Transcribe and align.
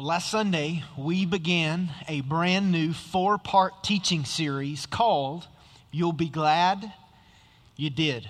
Well, 0.00 0.06
last 0.06 0.30
Sunday, 0.30 0.82
we 0.96 1.26
began 1.26 1.90
a 2.08 2.22
brand 2.22 2.72
new 2.72 2.94
four 2.94 3.36
part 3.36 3.84
teaching 3.84 4.24
series 4.24 4.86
called 4.86 5.46
You'll 5.90 6.14
Be 6.14 6.30
Glad 6.30 6.90
You 7.76 7.90
Did. 7.90 8.26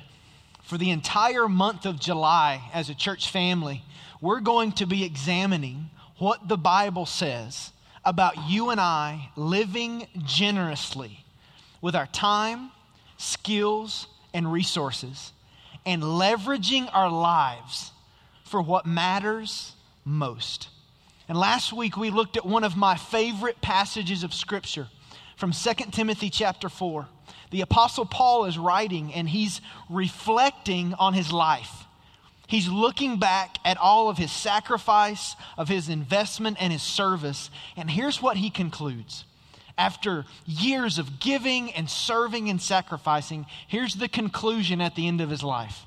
For 0.65 0.77
the 0.77 0.91
entire 0.91 1.49
month 1.49 1.87
of 1.87 2.01
July, 2.01 2.61
as 2.75 2.91
a 2.91 2.95
church 2.97 3.31
family, 3.31 3.85
we're 4.21 4.41
going 4.41 4.73
to 4.73 4.85
be 4.85 5.05
examining 5.05 5.91
what 6.19 6.49
the 6.49 6.59
Bible 6.59 7.07
says 7.07 7.71
about 8.05 8.49
you 8.49 8.71
and 8.71 8.81
I 8.81 9.31
living 9.37 10.09
generously 10.25 11.25
with 11.81 11.95
our 11.95 12.09
time, 12.09 12.73
skills, 13.17 14.09
and 14.35 14.53
resources, 14.53 15.31
and 15.87 16.03
leveraging 16.03 16.91
our 16.93 17.09
lives 17.09 17.93
for 18.43 18.61
what 18.61 18.87
matters 18.87 19.75
most. 20.05 20.67
And 21.31 21.39
last 21.39 21.73
week 21.73 21.97
we 21.97 22.11
looked 22.11 22.37
at 22.37 22.45
one 22.45 22.65
of 22.65 22.77
my 22.77 22.97
favorite 22.97 23.61
passages 23.61 24.25
of 24.25 24.35
scripture 24.35 24.89
from 25.37 25.53
2 25.53 25.75
Timothy 25.93 26.29
chapter 26.29 26.69
4. 26.69 27.07
The 27.53 27.61
apostle 27.61 28.05
Paul 28.05 28.47
is 28.47 28.59
writing 28.59 29.15
and 29.15 29.29
he's 29.29 29.61
reflecting 29.89 30.93
on 30.95 31.15
his 31.15 31.33
life. 31.33 31.85
He's 32.49 32.67
looking 32.67 33.21
back 33.21 33.59
at 33.65 33.79
all 33.79 34.09
of 34.09 34.19
his 34.19 34.33
sacrifice, 34.33 35.37
of 35.57 35.69
his 35.69 35.89
investment 35.89 36.57
and 36.59 36.73
his 36.73 36.83
service, 36.83 37.49
and 37.77 37.89
here's 37.89 38.21
what 38.21 38.37
he 38.37 38.51
concludes. 38.51 39.25
After 39.79 40.25
years 40.47 40.99
of 40.99 41.21
giving 41.21 41.71
and 41.71 41.89
serving 41.89 42.51
and 42.51 42.61
sacrificing, 42.61 43.47
here's 43.69 43.95
the 43.95 44.09
conclusion 44.09 44.81
at 44.81 44.97
the 44.97 45.07
end 45.07 45.21
of 45.21 45.31
his 45.31 45.45
life. 45.45 45.87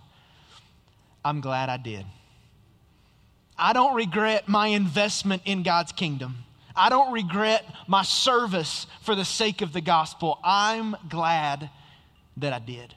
I'm 1.26 1.42
glad 1.42 1.68
I 1.68 1.76
did. 1.76 2.06
I 3.58 3.74
don't 3.74 3.96
regret 3.96 4.48
my 4.48 4.68
investment 4.68 5.44
in 5.46 5.64
God's 5.64 5.92
kingdom. 5.92 6.38
I 6.76 6.90
don't 6.90 7.14
regret 7.14 7.64
my 7.88 8.04
service 8.04 8.88
for 9.04 9.16
the 9.16 9.26
sake 9.26 9.62
of 9.62 9.74
the 9.74 9.82
gospel. 9.82 10.40
I'm 10.44 10.96
glad 11.08 11.70
that 12.38 12.54
I 12.54 12.60
did. 12.60 12.96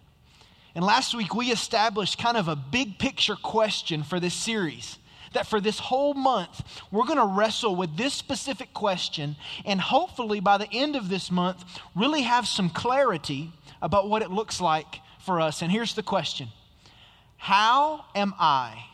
And 0.75 0.85
last 0.85 1.15
week 1.15 1.35
we 1.35 1.51
established 1.51 2.19
kind 2.19 2.37
of 2.37 2.49
a 2.49 2.57
big 2.57 2.99
picture 2.99 3.37
question 3.37 4.03
for 4.03 4.21
this 4.21 4.35
series. 4.35 4.99
That 5.33 5.47
for 5.47 5.61
this 5.61 5.79
whole 5.79 6.15
month, 6.15 6.63
we're 6.91 7.05
going 7.05 7.19
to 7.19 7.27
wrestle 7.27 7.77
with 7.77 7.97
this 7.97 8.15
specific 8.15 8.73
question, 8.73 9.37
and 9.67 9.79
hopefully 9.81 10.41
by 10.41 10.57
the 10.57 10.69
end 10.73 10.97
of 10.97 11.11
this 11.11 11.31
month, 11.31 11.63
really 11.95 12.23
have 12.23 12.47
some 12.47 12.71
clarity 12.71 13.53
about 13.83 14.09
what 14.09 14.23
it 14.23 14.31
looks 14.31 14.61
like 14.61 15.01
for 15.21 15.41
us. 15.41 15.61
And 15.61 15.71
here's 15.71 15.95
the 15.95 16.03
question 16.03 16.49
How 17.37 18.07
am 18.15 18.35
I 18.39 18.85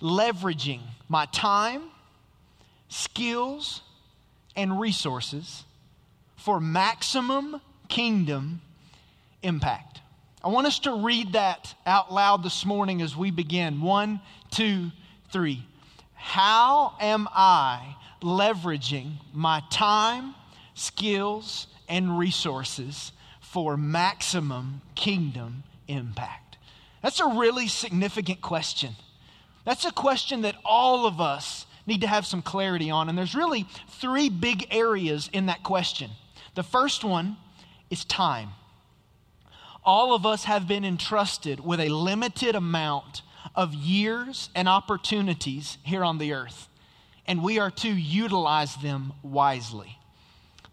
leveraging 0.00 0.80
my 1.08 1.26
time, 1.26 1.82
skills, 2.88 3.82
and 4.54 4.80
resources 4.80 5.64
for 6.36 6.60
maximum 6.60 7.60
kingdom 7.88 8.60
impact. 9.42 10.00
I 10.42 10.48
want 10.48 10.66
us 10.66 10.78
to 10.80 11.02
read 11.02 11.32
that 11.32 11.74
out 11.84 12.12
loud 12.12 12.42
this 12.42 12.64
morning 12.64 13.02
as 13.02 13.16
we 13.16 13.30
begin. 13.30 13.80
One, 13.80 14.20
two, 14.50 14.92
three. 15.32 15.66
How 16.14 16.94
am 17.00 17.28
I 17.32 17.96
leveraging 18.22 19.12
my 19.32 19.62
time, 19.70 20.34
skills, 20.74 21.66
and 21.88 22.18
resources 22.18 23.12
for 23.40 23.76
maximum 23.76 24.82
kingdom 24.94 25.64
impact? 25.88 26.58
That's 27.02 27.20
a 27.20 27.26
really 27.26 27.68
significant 27.68 28.40
question. 28.40 28.94
That's 29.66 29.84
a 29.84 29.90
question 29.90 30.42
that 30.42 30.54
all 30.64 31.06
of 31.06 31.20
us 31.20 31.66
need 31.86 32.00
to 32.02 32.06
have 32.06 32.24
some 32.24 32.40
clarity 32.40 32.88
on. 32.88 33.08
And 33.08 33.18
there's 33.18 33.34
really 33.34 33.66
three 33.88 34.30
big 34.30 34.68
areas 34.70 35.28
in 35.32 35.46
that 35.46 35.64
question. 35.64 36.12
The 36.54 36.62
first 36.62 37.04
one 37.04 37.36
is 37.90 38.04
time. 38.04 38.50
All 39.84 40.14
of 40.14 40.24
us 40.24 40.44
have 40.44 40.68
been 40.68 40.84
entrusted 40.84 41.60
with 41.60 41.80
a 41.80 41.88
limited 41.88 42.54
amount 42.54 43.22
of 43.56 43.74
years 43.74 44.50
and 44.54 44.68
opportunities 44.68 45.78
here 45.82 46.04
on 46.04 46.18
the 46.18 46.32
earth, 46.32 46.68
and 47.26 47.42
we 47.42 47.58
are 47.58 47.70
to 47.72 47.88
utilize 47.88 48.76
them 48.76 49.12
wisely. 49.22 49.98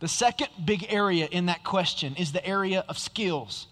The 0.01 0.07
second 0.07 0.49
big 0.63 0.85
area 0.89 1.27
in 1.31 1.47
that 1.47 1.63
question 1.63 2.15
is 2.15 2.31
the 2.31 2.45
area 2.45 2.85
of 2.87 2.99
skills. 2.99 3.67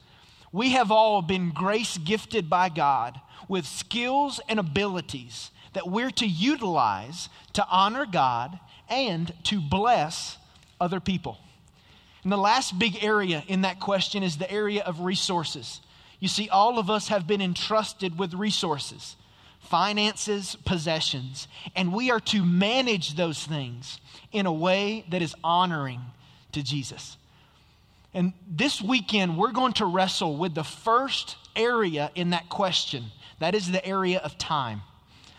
We 0.52 0.72
have 0.72 0.92
all 0.92 1.22
been 1.22 1.52
grace 1.52 1.98
gifted 1.98 2.50
by 2.50 2.70
God 2.70 3.20
with 3.52 3.68
skills 3.68 4.40
and 4.48 4.62
abilities 4.62 5.52
that 5.74 5.86
we're 5.86 6.10
to 6.10 6.26
utilize 6.26 7.28
to 7.52 7.68
honor 7.70 8.06
God 8.06 8.58
and 8.88 9.34
to 9.44 9.60
bless 9.60 10.38
other 10.80 11.02
people. 11.02 11.38
And 12.24 12.32
the 12.32 12.38
last 12.38 12.80
big 12.80 13.04
area 13.04 13.44
in 13.50 13.64
that 13.64 13.82
question 13.82 14.24
is 14.24 14.38
the 14.38 14.50
area 14.50 14.84
of 14.84 15.02
resources. 15.02 15.82
You 16.22 16.30
see, 16.30 16.48
all 16.48 16.80
of 16.80 16.90
us 16.90 17.10
have 17.10 17.28
been 17.28 17.42
entrusted 17.42 18.18
with 18.18 18.34
resources, 18.34 19.18
finances, 19.60 20.56
possessions, 20.64 21.50
and 21.76 21.92
we 21.92 22.10
are 22.10 22.22
to 22.22 22.46
manage 22.46 23.16
those 23.16 23.46
things 23.46 24.00
in 24.32 24.46
a 24.46 24.54
way 24.54 25.04
that 25.10 25.22
is 25.22 25.36
honoring 25.44 26.00
to 26.54 26.64
Jesus. 26.64 27.18
And 28.14 28.32
this 28.50 28.82
weekend, 28.82 29.38
we're 29.38 29.52
going 29.52 29.74
to 29.74 29.86
wrestle 29.86 30.38
with 30.38 30.56
the 30.56 30.64
first 30.64 31.36
area 31.54 32.12
in 32.16 32.30
that 32.30 32.48
question 32.48 33.12
that 33.42 33.56
is 33.56 33.72
the 33.72 33.84
area 33.84 34.20
of 34.20 34.38
time. 34.38 34.84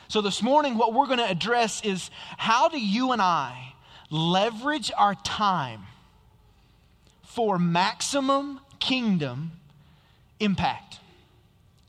So, 0.08 0.20
this 0.20 0.42
morning, 0.42 0.76
what 0.76 0.92
we're 0.92 1.06
going 1.06 1.20
to 1.20 1.30
address 1.30 1.82
is 1.84 2.10
how 2.36 2.68
do 2.68 2.78
you 2.78 3.12
and 3.12 3.22
I 3.22 3.74
leverage 4.10 4.90
our 4.98 5.14
time 5.14 5.84
for 7.22 7.58
maximum 7.60 8.60
kingdom 8.80 9.52
impact? 10.40 10.98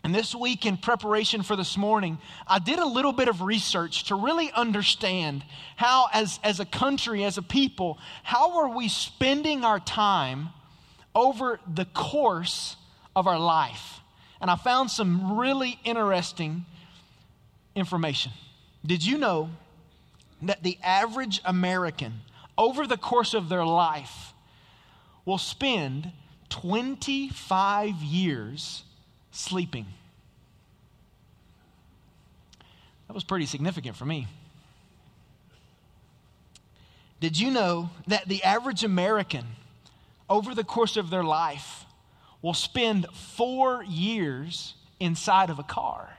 And 0.03 0.13
this 0.13 0.35
week, 0.35 0.67
in 0.67 0.77
preparation 0.77 1.41
for 1.41 1.55
this 1.55 1.77
morning, 1.77 2.19
I 2.45 2.59
did 2.59 2.77
a 2.77 2.85
little 2.85 3.13
bit 3.13 3.27
of 3.27 3.41
research 3.41 4.05
to 4.05 4.15
really 4.15 4.51
understand 4.51 5.43
how, 5.77 6.09
as, 6.13 6.39
as 6.43 6.59
a 6.59 6.65
country, 6.65 7.23
as 7.23 7.39
a 7.39 7.41
people, 7.41 7.97
how 8.21 8.59
are 8.59 8.69
we 8.69 8.87
spending 8.87 9.65
our 9.65 9.79
time 9.79 10.49
over 11.15 11.59
the 11.73 11.85
course 11.85 12.75
of 13.15 13.25
our 13.25 13.39
life? 13.39 14.01
And 14.43 14.51
I 14.51 14.57
found 14.57 14.91
some 14.91 15.37
really 15.37 15.79
interesting 15.85 16.65
information. 17.75 18.33
Did 18.85 19.05
you 19.05 19.17
know 19.17 19.49
that 20.41 20.63
the 20.63 20.77
average 20.83 21.39
American, 21.45 22.15
over 22.57 22.85
the 22.85 22.97
course 22.97 23.33
of 23.33 23.47
their 23.47 23.63
life, 23.65 24.33
will 25.23 25.37
spend 25.37 26.11
25 26.49 27.95
years 28.03 28.83
sleeping? 29.31 29.85
That 33.07 33.13
was 33.13 33.23
pretty 33.23 33.45
significant 33.45 33.95
for 33.95 34.03
me. 34.03 34.27
Did 37.21 37.39
you 37.39 37.49
know 37.49 37.91
that 38.07 38.27
the 38.27 38.43
average 38.43 38.83
American, 38.83 39.45
over 40.29 40.53
the 40.53 40.65
course 40.65 40.97
of 40.97 41.09
their 41.09 41.23
life, 41.23 41.85
will 42.43 42.53
spend 42.53 43.07
four 43.13 43.83
years 43.85 44.75
inside 44.99 45.49
of 45.49 45.57
a 45.57 45.63
car. 45.63 46.17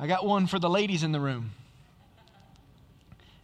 I 0.00 0.08
got 0.08 0.26
one 0.26 0.48
for 0.48 0.58
the 0.58 0.70
ladies 0.70 1.04
in 1.04 1.12
the 1.12 1.20
room. 1.20 1.52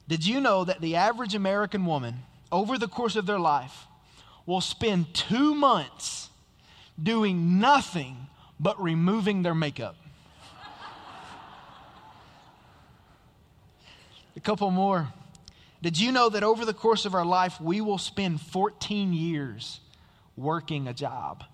Did 0.09 0.27
you 0.27 0.41
know 0.41 0.65
that 0.65 0.81
the 0.81 0.97
average 0.97 1.34
American 1.34 1.84
woman, 1.84 2.23
over 2.51 2.79
the 2.79 2.89
course 2.89 3.15
of 3.15 3.27
their 3.27 3.39
life, 3.39 3.87
will 4.47 4.62
spend 4.62 5.12
two 5.12 5.55
months 5.55 6.31
doing 7.00 7.61
nothing 7.61 8.17
but 8.59 8.83
removing 8.83 9.43
their 9.43 9.55
makeup? 9.55 9.97
A 14.35 14.41
couple 14.41 14.71
more. 14.71 15.09
Did 15.80 15.98
you 15.98 16.10
know 16.10 16.28
that 16.30 16.42
over 16.42 16.64
the 16.64 16.75
course 16.75 17.04
of 17.04 17.14
our 17.14 17.25
life, 17.25 17.60
we 17.60 17.80
will 17.80 17.98
spend 17.98 18.40
14 18.40 19.12
years 19.12 19.80
working 20.36 20.88
a 20.88 20.94
job? 20.94 21.44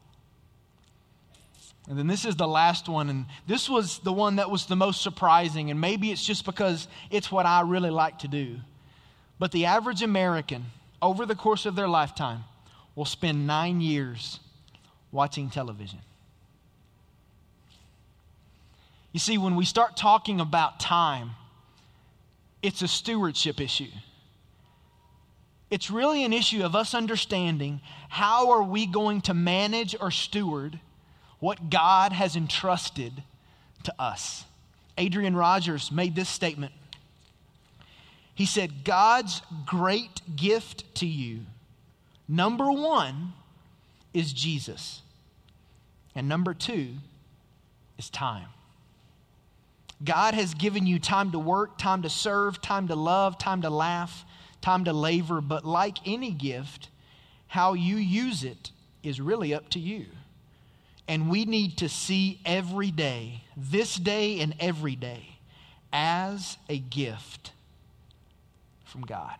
And 1.88 1.98
then 1.98 2.06
this 2.06 2.24
is 2.24 2.36
the 2.36 2.48
last 2.48 2.88
one, 2.88 3.10
and 3.10 3.26
this 3.46 3.68
was 3.68 3.98
the 3.98 4.12
one 4.12 4.36
that 4.36 4.50
was 4.50 4.64
the 4.64 4.76
most 4.76 5.02
surprising, 5.02 5.70
and 5.70 5.78
maybe 5.78 6.10
it's 6.10 6.24
just 6.24 6.46
because 6.46 6.88
it's 7.10 7.30
what 7.30 7.44
I 7.44 7.60
really 7.60 7.90
like 7.90 8.20
to 8.20 8.28
do. 8.28 8.56
But 9.38 9.52
the 9.52 9.66
average 9.66 10.02
American, 10.02 10.64
over 11.02 11.26
the 11.26 11.34
course 11.34 11.66
of 11.66 11.76
their 11.76 11.88
lifetime, 11.88 12.44
will 12.94 13.04
spend 13.04 13.46
nine 13.46 13.82
years 13.82 14.40
watching 15.12 15.50
television. 15.50 15.98
You 19.12 19.20
see, 19.20 19.36
when 19.36 19.54
we 19.54 19.66
start 19.66 19.96
talking 19.96 20.40
about 20.40 20.80
time, 20.80 21.32
it's 22.62 22.80
a 22.80 22.88
stewardship 22.88 23.60
issue. 23.60 23.90
It's 25.74 25.90
really 25.90 26.22
an 26.22 26.32
issue 26.32 26.62
of 26.62 26.76
us 26.76 26.94
understanding 26.94 27.80
how 28.08 28.52
are 28.52 28.62
we 28.62 28.86
going 28.86 29.22
to 29.22 29.34
manage 29.34 29.96
or 30.00 30.12
steward 30.12 30.78
what 31.40 31.68
God 31.68 32.12
has 32.12 32.36
entrusted 32.36 33.24
to 33.82 33.92
us. 33.98 34.44
Adrian 34.96 35.34
Rogers 35.34 35.90
made 35.90 36.14
this 36.14 36.28
statement. 36.28 36.72
He 38.36 38.46
said, 38.46 38.84
God's 38.84 39.42
great 39.66 40.36
gift 40.36 40.94
to 40.98 41.06
you, 41.06 41.40
number 42.28 42.70
one, 42.70 43.32
is 44.12 44.32
Jesus. 44.32 45.02
And 46.14 46.28
number 46.28 46.54
two 46.54 46.90
is 47.98 48.08
time. 48.10 48.46
God 50.04 50.34
has 50.34 50.54
given 50.54 50.86
you 50.86 51.00
time 51.00 51.32
to 51.32 51.40
work, 51.40 51.78
time 51.78 52.02
to 52.02 52.10
serve, 52.10 52.62
time 52.62 52.86
to 52.86 52.94
love, 52.94 53.38
time 53.38 53.62
to 53.62 53.70
laugh, 53.70 54.24
time 54.64 54.84
to 54.84 54.92
labor, 54.94 55.42
but 55.42 55.64
like 55.64 55.98
any 56.06 56.30
gift, 56.30 56.88
how 57.46 57.74
you 57.74 57.96
use 57.96 58.42
it 58.42 58.70
is 59.02 59.20
really 59.20 59.52
up 59.52 59.68
to 59.68 59.78
you. 59.78 60.06
And 61.06 61.28
we 61.28 61.44
need 61.44 61.76
to 61.78 61.88
see 61.88 62.40
every 62.46 62.90
day, 62.90 63.44
this 63.56 63.96
day 63.96 64.40
and 64.40 64.54
every 64.58 64.96
day, 64.96 65.36
as 65.92 66.56
a 66.68 66.78
gift 66.78 67.52
from 68.86 69.02
God. 69.02 69.36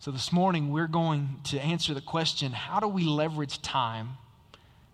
So 0.00 0.10
this 0.10 0.32
morning, 0.32 0.72
we're 0.72 0.88
going 0.88 1.40
to 1.44 1.60
answer 1.60 1.94
the 1.94 2.00
question 2.00 2.50
how 2.50 2.80
do 2.80 2.88
we 2.88 3.04
leverage 3.04 3.62
time 3.62 4.18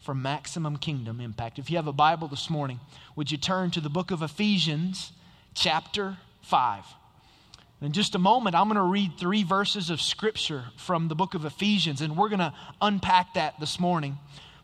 for 0.00 0.14
maximum 0.14 0.76
kingdom 0.76 1.20
impact? 1.20 1.58
If 1.58 1.70
you 1.70 1.76
have 1.76 1.86
a 1.86 1.92
Bible 1.92 2.28
this 2.28 2.50
morning, 2.50 2.80
would 3.16 3.30
you 3.30 3.38
turn 3.38 3.70
to 3.70 3.80
the 3.80 3.88
book 3.88 4.10
of 4.10 4.20
Ephesians, 4.20 5.12
chapter 5.54 6.18
5? 6.42 6.84
In 7.82 7.90
just 7.90 8.14
a 8.14 8.18
moment, 8.20 8.54
I'm 8.54 8.68
going 8.68 8.76
to 8.76 8.82
read 8.82 9.18
three 9.18 9.42
verses 9.42 9.90
of 9.90 10.00
scripture 10.00 10.66
from 10.76 11.08
the 11.08 11.16
book 11.16 11.34
of 11.34 11.44
Ephesians, 11.44 12.00
and 12.00 12.16
we're 12.16 12.28
going 12.28 12.38
to 12.38 12.54
unpack 12.80 13.34
that 13.34 13.58
this 13.58 13.80
morning. 13.80 14.18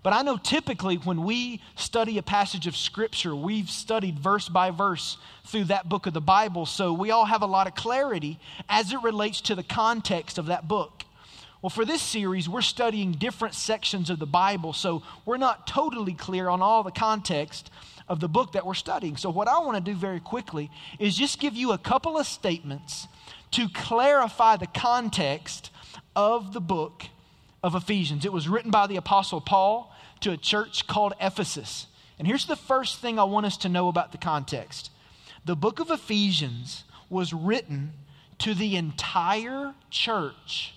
But 0.04 0.12
I 0.12 0.22
know 0.22 0.36
typically 0.36 0.94
when 0.98 1.24
we 1.24 1.60
study 1.74 2.18
a 2.18 2.22
passage 2.22 2.68
of 2.68 2.76
Scripture, 2.76 3.34
we've 3.34 3.68
studied 3.68 4.20
verse 4.20 4.48
by 4.48 4.70
verse 4.70 5.18
through 5.44 5.64
that 5.64 5.88
book 5.88 6.06
of 6.06 6.14
the 6.14 6.20
Bible, 6.20 6.64
so 6.64 6.92
we 6.92 7.10
all 7.10 7.24
have 7.24 7.42
a 7.42 7.46
lot 7.46 7.66
of 7.66 7.74
clarity 7.74 8.38
as 8.68 8.92
it 8.92 9.02
relates 9.02 9.40
to 9.40 9.56
the 9.56 9.64
context 9.64 10.38
of 10.38 10.46
that 10.46 10.68
book. 10.68 11.02
Well, 11.60 11.70
for 11.70 11.84
this 11.84 12.00
series, 12.00 12.48
we're 12.48 12.62
studying 12.62 13.10
different 13.10 13.54
sections 13.56 14.10
of 14.10 14.20
the 14.20 14.26
Bible, 14.26 14.72
so 14.72 15.02
we're 15.26 15.38
not 15.38 15.66
totally 15.66 16.14
clear 16.14 16.48
on 16.48 16.62
all 16.62 16.84
the 16.84 16.92
context 16.92 17.68
of 18.08 18.20
the 18.20 18.28
book 18.28 18.52
that 18.52 18.66
we're 18.66 18.74
studying. 18.74 19.16
So, 19.16 19.30
what 19.30 19.48
I 19.48 19.58
want 19.58 19.76
to 19.84 19.92
do 19.92 19.96
very 19.96 20.20
quickly 20.20 20.70
is 20.98 21.16
just 21.16 21.38
give 21.38 21.54
you 21.54 21.72
a 21.72 21.78
couple 21.78 22.18
of 22.18 22.26
statements 22.26 23.06
to 23.52 23.68
clarify 23.68 24.56
the 24.56 24.66
context 24.66 25.70
of 26.16 26.52
the 26.52 26.60
book 26.60 27.04
of 27.62 27.74
Ephesians. 27.74 28.24
It 28.24 28.32
was 28.32 28.48
written 28.48 28.70
by 28.70 28.86
the 28.86 28.96
Apostle 28.96 29.40
Paul 29.40 29.94
to 30.20 30.32
a 30.32 30.36
church 30.36 30.86
called 30.86 31.14
Ephesus. 31.20 31.86
And 32.18 32.26
here's 32.26 32.46
the 32.46 32.56
first 32.56 32.98
thing 32.98 33.18
I 33.18 33.24
want 33.24 33.46
us 33.46 33.56
to 33.58 33.68
know 33.68 33.88
about 33.88 34.12
the 34.12 34.18
context 34.18 34.90
the 35.44 35.56
book 35.56 35.80
of 35.80 35.90
Ephesians 35.90 36.84
was 37.08 37.32
written 37.32 37.92
to 38.38 38.54
the 38.54 38.76
entire 38.76 39.74
church, 39.90 40.74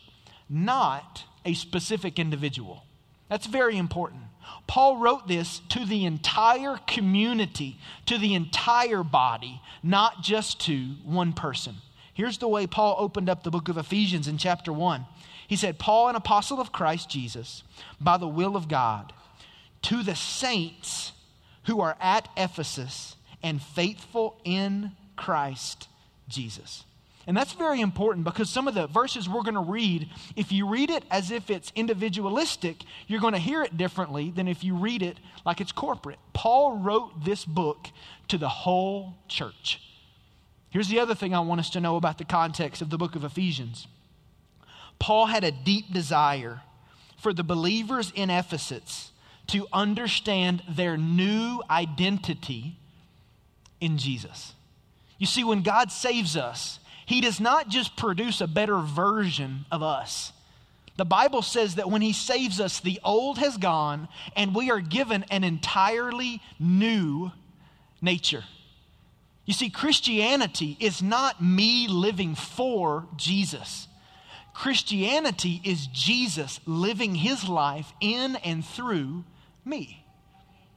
not 0.50 1.24
a 1.46 1.54
specific 1.54 2.20
individual. 2.20 2.84
That's 3.30 3.48
very 3.48 3.78
important. 3.78 4.22
Paul 4.68 4.98
wrote 4.98 5.28
this 5.28 5.62
to 5.70 5.86
the 5.86 6.06
entire 6.06 6.78
community, 6.88 7.78
to 8.06 8.18
the 8.18 8.34
entire 8.34 9.04
body, 9.04 9.62
not 9.84 10.22
just 10.24 10.62
to 10.62 10.96
one 11.04 11.34
person. 11.34 11.76
Here's 12.14 12.38
the 12.38 12.48
way 12.48 12.68
Paul 12.68 12.96
opened 13.00 13.30
up 13.30 13.44
the 13.44 13.52
book 13.52 13.70
of 13.70 13.78
Ephesians 13.78 14.28
in 14.28 14.38
chapter 14.38 14.72
1. 14.72 15.06
He 15.48 15.56
said, 15.56 15.80
Paul, 15.80 16.10
an 16.10 16.16
apostle 16.16 16.62
of 16.62 16.72
Christ 16.72 17.10
Jesus, 17.10 17.64
by 18.00 18.18
the 18.18 18.28
will 18.28 18.56
of 18.56 18.68
God, 18.68 19.12
to 19.84 20.04
the 20.04 20.16
saints 20.16 21.12
who 21.66 21.82
are 21.82 21.98
at 22.00 22.30
Ephesus 22.38 23.16
and 23.44 23.62
faithful 23.62 24.40
in 24.44 24.92
Christ 25.16 25.88
Jesus. 26.28 26.84
And 27.28 27.38
that's 27.38 27.54
very 27.54 27.82
important 27.82 28.26
because 28.26 28.50
some 28.50 28.68
of 28.68 28.74
the 28.74 28.88
verses 28.88 29.30
we're 29.30 29.44
going 29.44 29.54
to 29.54 29.60
read, 29.60 30.10
if 30.36 30.52
you 30.52 30.68
read 30.68 30.90
it 30.90 31.04
as 31.12 31.30
if 31.30 31.50
it's 31.50 31.72
individualistic, 31.76 32.84
you're 33.08 33.22
going 33.22 33.34
to 33.34 33.40
hear 33.40 33.62
it 33.64 33.78
differently 33.78 34.32
than 34.32 34.48
if 34.48 34.64
you 34.64 34.76
read 34.76 35.04
it 35.04 35.20
like 35.46 35.62
it's 35.62 35.72
corporate. 35.72 36.18
Paul 36.34 36.78
wrote 36.78 37.24
this 37.24 37.46
book 37.46 37.90
to 38.30 38.38
the 38.38 38.50
whole 38.50 39.14
church. 39.28 39.82
Here's 40.72 40.88
the 40.88 41.00
other 41.00 41.14
thing 41.14 41.36
I 41.36 41.42
want 41.42 41.60
us 41.60 41.70
to 41.72 41.80
know 41.80 41.96
about 41.96 42.18
the 42.18 42.26
context 42.26 42.82
of 42.82 42.90
the 42.90 42.98
book 42.98 43.16
of 43.16 43.24
Ephesians. 43.24 43.88
Paul 45.00 45.28
had 45.28 45.44
a 45.44 45.52
deep 45.52 45.94
desire 45.94 46.62
for 47.18 47.34
the 47.34 47.44
believers 47.44 48.12
in 48.16 48.30
Ephesus 48.30 49.12
to 49.48 49.68
understand 49.74 50.64
their 50.68 50.98
new 50.98 51.62
identity 51.70 52.78
in 53.80 53.98
Jesus. 53.98 54.54
You 55.18 55.28
see, 55.28 55.44
when 55.44 55.62
God 55.62 55.92
saves 55.92 56.38
us, 56.38 56.80
He 57.06 57.22
does 57.22 57.40
not 57.40 57.70
just 57.70 57.96
produce 57.96 58.42
a 58.42 58.48
better 58.48 58.80
version 58.80 59.66
of 59.72 59.84
us. 59.84 60.34
The 60.98 61.06
Bible 61.06 61.42
says 61.42 61.76
that 61.76 61.90
when 61.90 62.02
He 62.02 62.14
saves 62.14 62.60
us, 62.60 62.80
the 62.80 63.00
old 63.04 63.38
has 63.38 63.58
gone 63.58 64.08
and 64.36 64.54
we 64.54 64.70
are 64.70 64.80
given 64.80 65.26
an 65.32 65.44
entirely 65.44 66.42
new 66.60 67.32
nature. 68.02 68.44
You 69.46 69.54
see, 69.54 69.70
Christianity 69.70 70.78
is 70.80 71.02
not 71.02 71.42
me 71.42 71.88
living 71.88 72.36
for 72.36 73.08
Jesus. 73.16 73.88
Christianity 74.54 75.62
is 75.64 75.88
Jesus 75.88 76.60
living 76.66 77.16
his 77.16 77.48
life 77.48 77.92
in 78.00 78.36
and 78.38 78.66
through 78.66 79.24
me. 79.66 80.06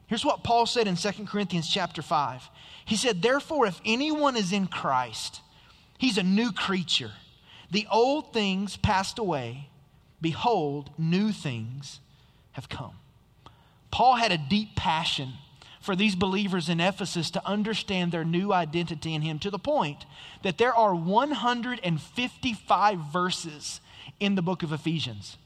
Here's 0.07 0.25
what 0.25 0.45
Paul 0.45 0.67
said 0.67 0.87
in 0.87 0.97
2 0.97 1.27
Corinthians 1.27 1.69
chapter 1.69 2.03
5. 2.03 2.49
He 2.85 2.97
said, 2.97 3.23
Therefore, 3.23 3.67
if 3.67 3.81
anyone 3.85 4.37
is 4.37 4.53
in 4.53 4.67
Christ, 4.67 5.41
he's 5.99 6.19
a 6.19 6.23
new 6.23 6.53
creature. 6.53 7.13
The 7.71 7.87
old 7.91 8.33
things 8.33 8.77
passed 8.77 9.19
away. 9.19 9.69
Behold, 10.21 10.91
new 10.97 11.33
things 11.33 11.99
have 12.53 12.69
come. 12.69 12.95
Paul 13.91 14.15
had 14.17 14.33
a 14.33 14.39
deep 14.39 14.75
passion 14.75 15.35
for 15.81 15.95
these 15.95 16.15
believers 16.15 16.71
in 16.71 16.81
Ephesus 16.81 17.31
to 17.33 17.47
understand 17.47 18.11
their 18.11 18.25
new 18.25 18.53
identity 18.53 19.15
in 19.15 19.23
Him 19.23 19.39
to 19.41 19.51
the 19.51 19.59
point 19.59 20.07
that 20.43 20.57
there 20.57 20.75
are 20.75 20.95
155 20.95 22.99
verses 23.13 23.81
in 24.19 24.35
the 24.35 24.43
book 24.43 24.63
of 24.63 24.73
Ephesians. 24.73 25.37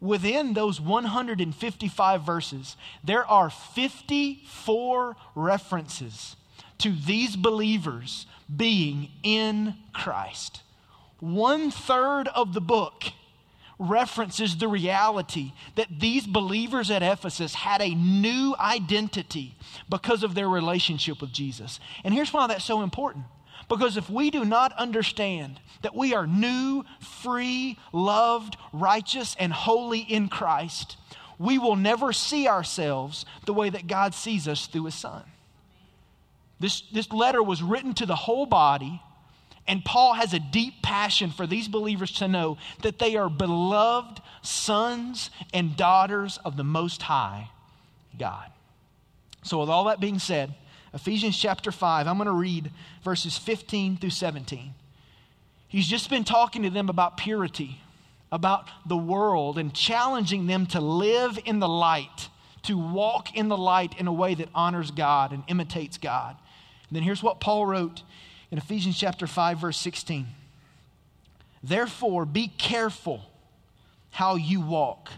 Within 0.00 0.54
those 0.54 0.80
155 0.80 2.22
verses, 2.22 2.76
there 3.04 3.24
are 3.24 3.48
54 3.48 5.16
references 5.36 6.34
to 6.78 6.92
these 6.92 7.36
believers 7.36 8.26
being 8.54 9.08
in 9.22 9.74
Christ. 9.92 10.62
One 11.20 11.70
third 11.70 12.28
of 12.28 12.52
the 12.54 12.60
book 12.60 13.04
references 13.78 14.56
the 14.56 14.68
reality 14.68 15.52
that 15.74 16.00
these 16.00 16.26
believers 16.26 16.90
at 16.90 17.02
Ephesus 17.02 17.54
had 17.54 17.80
a 17.80 17.94
new 17.94 18.54
identity 18.58 19.56
because 19.88 20.22
of 20.22 20.34
their 20.34 20.48
relationship 20.48 21.20
with 21.20 21.32
Jesus. 21.32 21.80
And 22.04 22.14
here's 22.14 22.32
why 22.32 22.46
that's 22.46 22.64
so 22.64 22.82
important. 22.82 23.24
Because 23.68 23.96
if 23.96 24.10
we 24.10 24.30
do 24.30 24.44
not 24.44 24.72
understand 24.74 25.60
that 25.82 25.94
we 25.94 26.14
are 26.14 26.26
new, 26.26 26.84
free, 27.00 27.78
loved, 27.92 28.56
righteous, 28.72 29.34
and 29.38 29.52
holy 29.52 30.00
in 30.00 30.28
Christ, 30.28 30.96
we 31.38 31.58
will 31.58 31.76
never 31.76 32.12
see 32.12 32.46
ourselves 32.46 33.24
the 33.46 33.54
way 33.54 33.70
that 33.70 33.86
God 33.86 34.14
sees 34.14 34.46
us 34.46 34.66
through 34.66 34.84
His 34.84 34.94
Son. 34.94 35.22
This, 36.64 36.80
this 36.92 37.12
letter 37.12 37.42
was 37.42 37.62
written 37.62 37.92
to 37.92 38.06
the 38.06 38.16
whole 38.16 38.46
body 38.46 39.02
and 39.66 39.84
Paul 39.84 40.14
has 40.14 40.32
a 40.32 40.38
deep 40.38 40.80
passion 40.82 41.30
for 41.30 41.46
these 41.46 41.68
believers 41.68 42.12
to 42.12 42.26
know 42.26 42.56
that 42.80 42.98
they 42.98 43.16
are 43.16 43.28
beloved 43.28 44.22
sons 44.40 45.28
and 45.52 45.76
daughters 45.76 46.38
of 46.42 46.56
the 46.56 46.64
Most 46.64 47.02
High 47.02 47.50
God. 48.18 48.50
So, 49.42 49.60
with 49.60 49.68
all 49.68 49.84
that 49.84 50.00
being 50.00 50.18
said, 50.18 50.54
Ephesians 50.94 51.38
chapter 51.38 51.70
5, 51.70 52.06
I'm 52.06 52.16
going 52.16 52.26
to 52.26 52.32
read 52.32 52.70
verses 53.02 53.36
15 53.36 53.98
through 53.98 54.08
17. 54.08 54.72
He's 55.68 55.86
just 55.86 56.08
been 56.08 56.24
talking 56.24 56.62
to 56.62 56.70
them 56.70 56.88
about 56.88 57.18
purity, 57.18 57.82
about 58.32 58.70
the 58.86 58.96
world, 58.96 59.58
and 59.58 59.74
challenging 59.74 60.46
them 60.46 60.64
to 60.68 60.80
live 60.80 61.38
in 61.44 61.58
the 61.58 61.68
light, 61.68 62.30
to 62.62 62.78
walk 62.78 63.36
in 63.36 63.48
the 63.48 63.56
light 63.56 63.98
in 63.98 64.06
a 64.06 64.12
way 64.12 64.34
that 64.34 64.48
honors 64.54 64.90
God 64.90 65.32
and 65.32 65.42
imitates 65.48 65.98
God. 65.98 66.36
Then 66.94 67.02
here's 67.02 67.22
what 67.24 67.40
Paul 67.40 67.66
wrote 67.66 68.02
in 68.52 68.58
Ephesians 68.58 68.96
chapter 68.96 69.26
5 69.26 69.58
verse 69.58 69.76
16. 69.78 70.28
Therefore 71.60 72.24
be 72.24 72.46
careful 72.46 73.22
how 74.10 74.36
you 74.36 74.60
walk, 74.60 75.10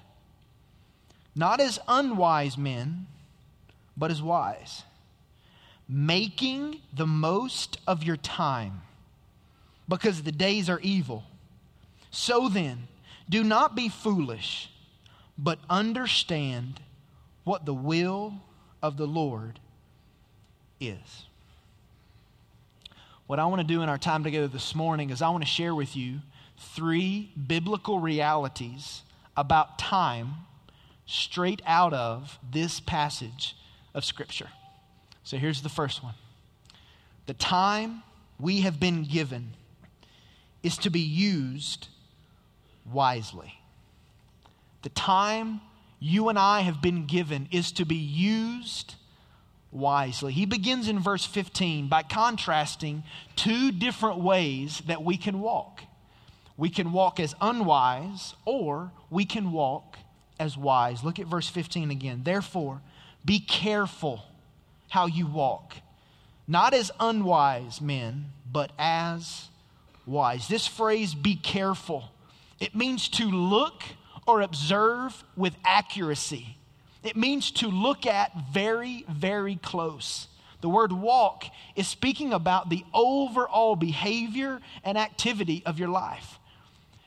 not 1.34 1.60
as 1.60 1.78
unwise 1.86 2.56
men, 2.56 3.06
but 3.94 4.10
as 4.10 4.22
wise, 4.22 4.84
making 5.86 6.80
the 6.94 7.06
most 7.06 7.78
of 7.86 8.02
your 8.02 8.16
time, 8.16 8.80
because 9.86 10.22
the 10.22 10.32
days 10.32 10.70
are 10.70 10.80
evil. 10.80 11.24
So 12.10 12.48
then, 12.48 12.88
do 13.28 13.44
not 13.44 13.74
be 13.74 13.90
foolish, 13.90 14.70
but 15.36 15.58
understand 15.68 16.80
what 17.44 17.66
the 17.66 17.74
will 17.74 18.32
of 18.82 18.96
the 18.96 19.06
Lord 19.06 19.60
is. 20.80 21.26
What 23.26 23.40
I 23.40 23.46
want 23.46 23.60
to 23.60 23.66
do 23.66 23.82
in 23.82 23.88
our 23.88 23.98
time 23.98 24.22
together 24.22 24.46
this 24.46 24.74
morning 24.74 25.10
is 25.10 25.20
I 25.20 25.28
want 25.30 25.42
to 25.42 25.50
share 25.50 25.74
with 25.74 25.96
you 25.96 26.20
three 26.58 27.32
biblical 27.46 27.98
realities 27.98 29.02
about 29.36 29.78
time 29.78 30.34
straight 31.06 31.60
out 31.66 31.92
of 31.92 32.38
this 32.50 32.78
passage 32.78 33.56
of 33.94 34.04
Scripture. 34.04 34.48
So 35.24 35.36
here's 35.38 35.62
the 35.62 35.68
first 35.68 36.04
one 36.04 36.14
The 37.26 37.34
time 37.34 38.02
we 38.38 38.60
have 38.60 38.78
been 38.78 39.02
given 39.02 39.54
is 40.62 40.78
to 40.78 40.90
be 40.90 41.00
used 41.00 41.88
wisely. 42.90 43.54
The 44.82 44.88
time 44.90 45.60
you 45.98 46.28
and 46.28 46.38
I 46.38 46.60
have 46.60 46.80
been 46.80 47.06
given 47.06 47.48
is 47.50 47.72
to 47.72 47.84
be 47.84 47.96
used 47.96 48.94
wisely. 49.70 50.32
He 50.32 50.46
begins 50.46 50.88
in 50.88 50.98
verse 50.98 51.24
15 51.24 51.88
by 51.88 52.02
contrasting 52.02 53.02
two 53.34 53.72
different 53.72 54.18
ways 54.18 54.82
that 54.86 55.02
we 55.02 55.16
can 55.16 55.40
walk. 55.40 55.82
We 56.56 56.70
can 56.70 56.92
walk 56.92 57.20
as 57.20 57.34
unwise, 57.40 58.34
or 58.44 58.90
we 59.10 59.26
can 59.26 59.52
walk 59.52 59.98
as 60.40 60.56
wise. 60.56 61.04
Look 61.04 61.18
at 61.18 61.26
verse 61.26 61.48
15 61.48 61.90
again. 61.90 62.22
Therefore, 62.24 62.80
be 63.24 63.40
careful 63.40 64.22
how 64.88 65.06
you 65.06 65.26
walk, 65.26 65.74
not 66.48 66.72
as 66.72 66.90
unwise 66.98 67.80
men, 67.80 68.26
but 68.50 68.72
as 68.78 69.48
wise. 70.06 70.48
This 70.48 70.66
phrase, 70.66 71.14
be 71.14 71.34
careful, 71.34 72.04
it 72.60 72.74
means 72.74 73.08
to 73.10 73.24
look 73.24 73.82
or 74.26 74.40
observe 74.40 75.24
with 75.36 75.54
accuracy. 75.64 76.56
It 77.06 77.16
means 77.16 77.52
to 77.52 77.68
look 77.68 78.04
at 78.04 78.32
very, 78.52 79.04
very 79.08 79.56
close. 79.56 80.26
The 80.60 80.68
word 80.68 80.90
walk 80.90 81.44
is 81.76 81.86
speaking 81.86 82.32
about 82.32 82.68
the 82.68 82.84
overall 82.92 83.76
behavior 83.76 84.60
and 84.82 84.98
activity 84.98 85.62
of 85.64 85.78
your 85.78 85.88
life. 85.88 86.40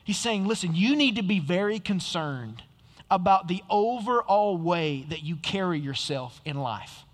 He's 0.04 0.16
saying, 0.16 0.46
listen, 0.46 0.74
you 0.74 0.96
need 0.96 1.16
to 1.16 1.22
be 1.22 1.38
very 1.38 1.78
concerned 1.78 2.62
about 3.10 3.46
the 3.46 3.62
overall 3.68 4.56
way 4.56 5.04
that 5.10 5.22
you 5.22 5.36
carry 5.36 5.78
yourself 5.78 6.40
in 6.46 6.56
life. 6.56 7.04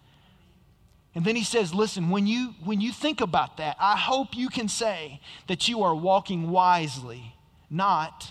And 1.12 1.24
then 1.24 1.34
he 1.34 1.42
says, 1.42 1.74
listen, 1.74 2.08
when 2.10 2.28
you, 2.28 2.54
when 2.62 2.80
you 2.80 2.92
think 2.92 3.20
about 3.20 3.56
that, 3.56 3.76
I 3.80 3.96
hope 3.96 4.36
you 4.36 4.48
can 4.48 4.68
say 4.68 5.20
that 5.48 5.66
you 5.66 5.82
are 5.82 5.94
walking 5.94 6.50
wisely, 6.50 7.34
not 7.68 8.30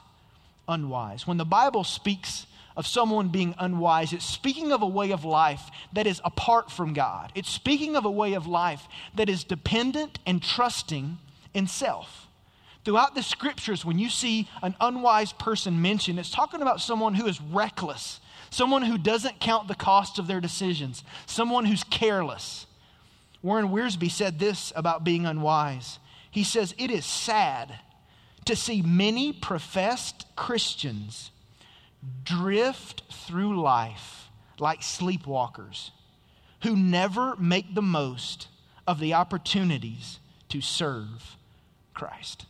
unwise. 0.66 1.28
When 1.28 1.38
the 1.38 1.44
Bible 1.44 1.84
speaks 1.84 2.46
of 2.76 2.86
someone 2.86 3.30
being 3.30 3.56
unwise, 3.58 4.12
it's 4.14 4.26
speaking 4.26 4.72
of 4.72 4.82
a 4.82 4.88
way 4.88 5.12
of 5.12 5.24
life 5.24 5.70
that 5.94 6.08
is 6.08 6.22
apart 6.26 6.72
from 6.72 6.94
God. 6.94 7.32
It's 7.36 7.50
speaking 7.50 7.96
of 7.96 8.06
a 8.06 8.12
way 8.12 8.34
of 8.34 8.48
life 8.48 8.88
that 9.16 9.30
is 9.30 9.44
dependent 9.44 10.20
and 10.26 10.42
trusting 10.42 11.18
in 11.54 11.68
self. 11.68 12.28
Throughout 12.84 13.16
the 13.16 13.24
scriptures, 13.24 13.84
when 13.84 13.98
you 13.98 14.10
see 14.10 14.48
an 14.62 14.76
unwise 14.80 15.34
person 15.34 15.82
mentioned, 15.82 16.20
it's 16.20 16.30
talking 16.30 16.62
about 16.62 16.82
someone 16.82 17.16
who 17.16 17.26
is 17.26 17.42
reckless, 17.42 18.20
someone 18.52 18.84
who 18.84 18.98
doesn't 18.98 19.40
count 19.40 19.68
the 19.68 19.76
cost 19.76 20.20
of 20.20 20.28
their 20.28 20.40
decisions, 20.40 21.04
someone 21.26 21.66
who's 21.66 21.84
careless. 21.84 22.68
Warren 23.42 23.70
Wiersbe 23.70 24.12
said 24.12 24.38
this 24.38 24.72
about 24.76 25.04
being 25.04 25.26
unwise. 25.26 25.98
He 26.30 26.44
says, 26.44 26.76
It 26.78 26.92
is 26.92 27.06
sad 27.06 27.80
to 28.46 28.56
see 28.56 28.82
many 28.82 29.34
professed 29.34 30.26
Christians 30.36 31.32
drift 32.24 33.04
through 33.12 33.62
life 33.62 34.30
like 34.60 34.82
sleepwalkers 34.82 35.92
who 36.64 36.76
never 36.76 37.36
make 37.36 37.76
the 37.76 37.82
most 37.82 38.48
of 38.88 39.00
the 39.00 39.14
opportunities 39.14 40.20
to 40.50 40.62
serve 40.62 41.36
Christ. 41.94 42.46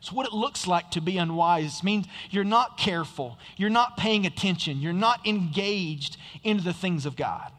So, 0.00 0.14
what 0.14 0.26
it 0.26 0.32
looks 0.32 0.66
like 0.66 0.90
to 0.92 1.00
be 1.00 1.18
unwise 1.18 1.82
means 1.82 2.06
you're 2.30 2.44
not 2.44 2.78
careful, 2.78 3.38
you're 3.56 3.70
not 3.70 3.96
paying 3.96 4.26
attention, 4.26 4.80
you're 4.80 4.92
not 4.92 5.26
engaged 5.26 6.16
into 6.44 6.62
the 6.62 6.72
things 6.72 7.04
of 7.04 7.16
God. 7.16 7.52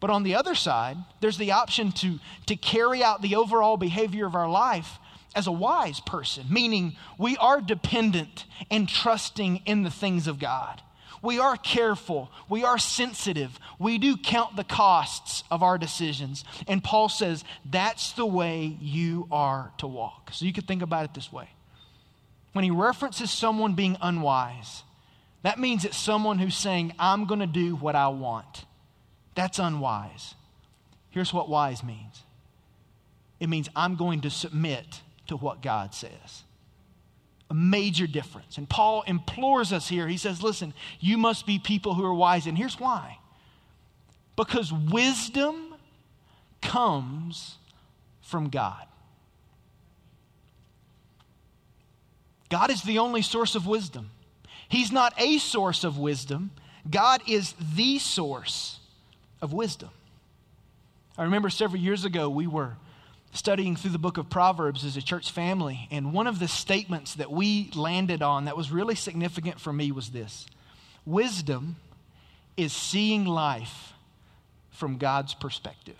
But 0.00 0.10
on 0.10 0.22
the 0.22 0.34
other 0.34 0.54
side, 0.54 0.96
there's 1.20 1.38
the 1.38 1.52
option 1.52 1.92
to, 1.92 2.18
to 2.46 2.56
carry 2.56 3.02
out 3.02 3.22
the 3.22 3.36
overall 3.36 3.76
behavior 3.76 4.26
of 4.26 4.34
our 4.34 4.48
life 4.48 4.98
as 5.34 5.46
a 5.46 5.52
wise 5.52 6.00
person, 6.00 6.46
meaning 6.50 6.96
we 7.18 7.36
are 7.36 7.60
dependent 7.60 8.44
and 8.70 8.88
trusting 8.88 9.62
in 9.66 9.82
the 9.82 9.90
things 9.90 10.26
of 10.26 10.38
God. 10.38 10.82
We 11.22 11.38
are 11.38 11.56
careful. 11.56 12.30
We 12.48 12.64
are 12.64 12.78
sensitive. 12.78 13.58
We 13.78 13.98
do 13.98 14.16
count 14.16 14.56
the 14.56 14.64
costs 14.64 15.42
of 15.50 15.62
our 15.62 15.76
decisions. 15.76 16.44
And 16.66 16.82
Paul 16.82 17.08
says 17.08 17.44
that's 17.68 18.12
the 18.12 18.26
way 18.26 18.76
you 18.80 19.26
are 19.30 19.72
to 19.78 19.86
walk. 19.86 20.30
So 20.32 20.44
you 20.44 20.52
could 20.52 20.68
think 20.68 20.82
about 20.82 21.04
it 21.04 21.14
this 21.14 21.32
way 21.32 21.48
when 22.52 22.64
he 22.64 22.70
references 22.70 23.30
someone 23.30 23.74
being 23.74 23.96
unwise, 24.00 24.82
that 25.42 25.58
means 25.58 25.84
it's 25.84 25.96
someone 25.96 26.38
who's 26.38 26.56
saying, 26.56 26.92
I'm 26.98 27.26
going 27.26 27.40
to 27.40 27.46
do 27.46 27.76
what 27.76 27.94
I 27.94 28.08
want. 28.08 28.64
That's 29.34 29.58
unwise. 29.58 30.34
Here's 31.10 31.32
what 31.32 31.48
wise 31.48 31.84
means 31.84 32.22
it 33.38 33.48
means 33.48 33.68
I'm 33.76 33.94
going 33.94 34.22
to 34.22 34.30
submit 34.30 35.02
to 35.28 35.36
what 35.36 35.62
God 35.62 35.94
says. 35.94 36.42
A 37.50 37.54
major 37.54 38.06
difference. 38.06 38.58
And 38.58 38.68
Paul 38.68 39.02
implores 39.06 39.72
us 39.72 39.88
here. 39.88 40.06
He 40.06 40.18
says, 40.18 40.42
Listen, 40.42 40.74
you 41.00 41.16
must 41.16 41.46
be 41.46 41.58
people 41.58 41.94
who 41.94 42.04
are 42.04 42.14
wise. 42.14 42.46
And 42.46 42.58
here's 42.58 42.78
why 42.78 43.18
because 44.36 44.72
wisdom 44.72 45.74
comes 46.62 47.56
from 48.20 48.50
God. 48.50 48.86
God 52.48 52.70
is 52.70 52.82
the 52.82 53.00
only 53.00 53.22
source 53.22 53.56
of 53.56 53.66
wisdom. 53.66 54.10
He's 54.68 54.92
not 54.92 55.12
a 55.18 55.38
source 55.38 55.82
of 55.82 55.98
wisdom, 55.98 56.50
God 56.88 57.20
is 57.26 57.54
the 57.74 57.98
source 57.98 58.78
of 59.42 59.52
wisdom. 59.52 59.90
I 61.16 61.24
remember 61.24 61.50
several 61.50 61.82
years 61.82 62.04
ago, 62.04 62.28
we 62.28 62.46
were 62.46 62.76
studying 63.38 63.76
through 63.76 63.92
the 63.92 63.98
book 63.98 64.18
of 64.18 64.28
Proverbs 64.28 64.84
as 64.84 64.96
a 64.96 65.02
church 65.02 65.30
family, 65.30 65.86
and 65.92 66.12
one 66.12 66.26
of 66.26 66.40
the 66.40 66.48
statements 66.48 67.14
that 67.14 67.30
we 67.30 67.70
landed 67.74 68.20
on 68.20 68.46
that 68.46 68.56
was 68.56 68.72
really 68.72 68.96
significant 68.96 69.60
for 69.60 69.72
me 69.72 69.92
was 69.92 70.10
this 70.10 70.46
Wisdom 71.06 71.76
is 72.56 72.72
seeing 72.72 73.24
life 73.24 73.92
from 74.72 74.98
God's 74.98 75.34
perspective. 75.34 75.96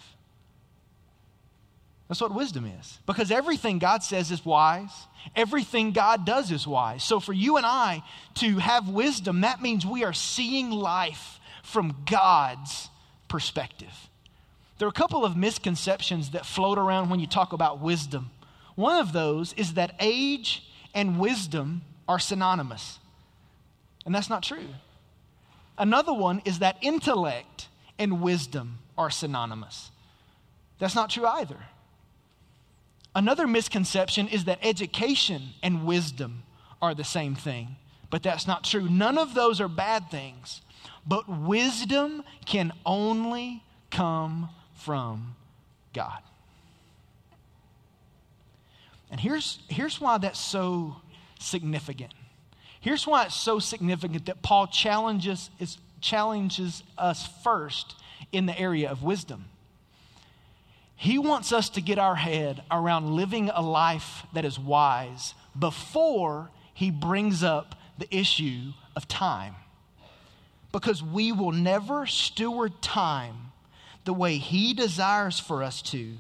That's 2.09 2.21
what 2.21 2.35
wisdom 2.35 2.67
is. 2.67 2.99
Because 3.07 3.31
everything 3.31 3.79
God 3.79 4.03
says 4.03 4.31
is 4.31 4.45
wise, 4.45 4.91
everything 5.37 5.93
God 5.93 6.25
does 6.27 6.51
is 6.51 6.67
wise. 6.67 7.05
So 7.05 7.21
for 7.21 7.35
you 7.35 7.57
and 7.59 7.67
I 7.67 8.03
to 8.37 8.59
have 8.59 8.89
wisdom, 8.89 9.43
that 9.43 9.61
means 9.63 9.87
we 9.87 10.05
are 10.05 10.15
seeing 10.15 10.71
life 10.71 11.39
from 11.63 11.95
God's 12.11 12.89
perspective. 13.29 13.93
There 14.79 14.87
are 14.87 14.91
a 14.91 14.93
couple 14.93 15.25
of 15.25 15.37
misconceptions 15.37 16.31
that 16.31 16.47
float 16.47 16.79
around 16.79 17.11
when 17.11 17.21
you 17.21 17.27
talk 17.27 17.53
about 17.53 17.81
wisdom. 17.81 18.31
One 18.77 19.01
of 19.01 19.13
those 19.13 19.53
is 19.55 19.75
that 19.75 19.95
age 19.99 20.63
and 20.95 21.19
wisdom 21.19 21.83
are 22.07 22.19
synonymous, 22.19 22.99
and 24.07 24.15
that's 24.15 24.31
not 24.31 24.43
true. 24.43 24.69
Another 25.77 26.13
one 26.13 26.43
is 26.45 26.61
that 26.61 26.77
intellect 26.81 27.69
and 27.99 28.23
wisdom 28.23 28.79
are 28.97 29.11
synonymous. 29.11 29.91
That's 30.79 30.95
not 30.95 31.11
true 31.11 31.27
either. 31.27 31.59
Another 33.15 33.47
misconception 33.49 34.29
is 34.29 34.45
that 34.45 34.61
education 34.63 35.51
and 35.63 35.85
wisdom 35.85 36.45
are 36.81 36.95
the 36.95 37.05
same 37.05 37.35
thing, 37.35 37.77
but 38.11 38.23
that's 38.23 38.47
not 38.47 38.63
true. 38.63 38.89
None 38.89 39.19
of 39.19 39.35
those 39.35 39.61
are 39.61 39.69
bad 39.69 40.09
things, 40.11 40.63
but 41.07 41.29
wisdom 41.29 42.23
can 42.47 42.73
only 42.87 43.65
come 43.91 44.51
from 44.79 45.37
God. 45.93 46.23
And 49.11 49.21
here's, 49.21 49.59
here's 49.69 50.01
why 50.01 50.19
that's 50.19 50.39
so 50.39 50.97
significant. 51.39 52.13
Here's 52.81 53.07
why 53.07 53.25
it's 53.25 53.35
so 53.35 53.59
significant 53.59 54.27
that 54.27 54.43
Paul 54.43 54.67
challenges, 54.67 55.51
is, 55.59 55.79
challenges 56.01 56.83
us 56.97 57.29
first 57.43 57.95
in 58.33 58.47
the 58.47 58.59
area 58.59 58.91
of 58.91 59.03
wisdom. 59.03 59.47
He 60.95 61.19
wants 61.19 61.53
us 61.53 61.71
to 61.71 61.81
get 61.81 61.99
our 61.99 62.17
head 62.17 62.63
around 62.71 63.15
living 63.15 63.51
a 63.51 63.63
life 63.63 64.25
that 64.33 64.45
is 64.45 64.59
wise 64.59 65.35
before 65.59 66.51
he 66.75 66.91
brings 66.91 67.43
up 67.43 67.77
the 67.99 68.15
issue 68.15 68.73
of 68.95 69.09
time. 69.09 69.55
Because 70.71 71.03
we 71.03 71.33
will 71.33 71.53
never 71.53 72.07
steward 72.07 72.83
time 72.83 73.48
the 74.09 74.15
way 74.15 74.39
he 74.39 74.73
desires 74.73 75.39
for 75.39 75.63
us 75.63 75.83
to 75.83 76.15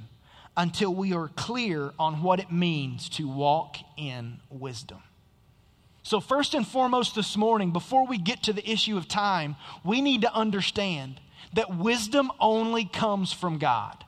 until 0.59 0.95
we 0.95 1.15
are 1.15 1.29
clear 1.29 1.91
on 1.99 2.23
what 2.23 2.39
it 2.39 2.53
means 2.53 3.09
to 3.09 3.27
walk 3.27 3.79
in 3.97 4.39
wisdom. 4.51 4.99
So, 6.03 6.21
first 6.21 6.53
and 6.53 6.69
foremost, 6.69 7.15
this 7.15 7.35
morning, 7.35 7.73
before 7.73 8.07
we 8.07 8.19
get 8.19 8.43
to 8.43 8.53
the 8.53 8.71
issue 8.71 8.99
of 8.99 9.09
time, 9.09 9.57
we 9.83 10.03
need 10.03 10.21
to 10.21 10.35
understand 10.35 11.19
that 11.55 11.79
wisdom 11.79 12.31
only 12.39 12.85
comes 12.85 13.33
from 13.33 13.57
God. 13.57 14.05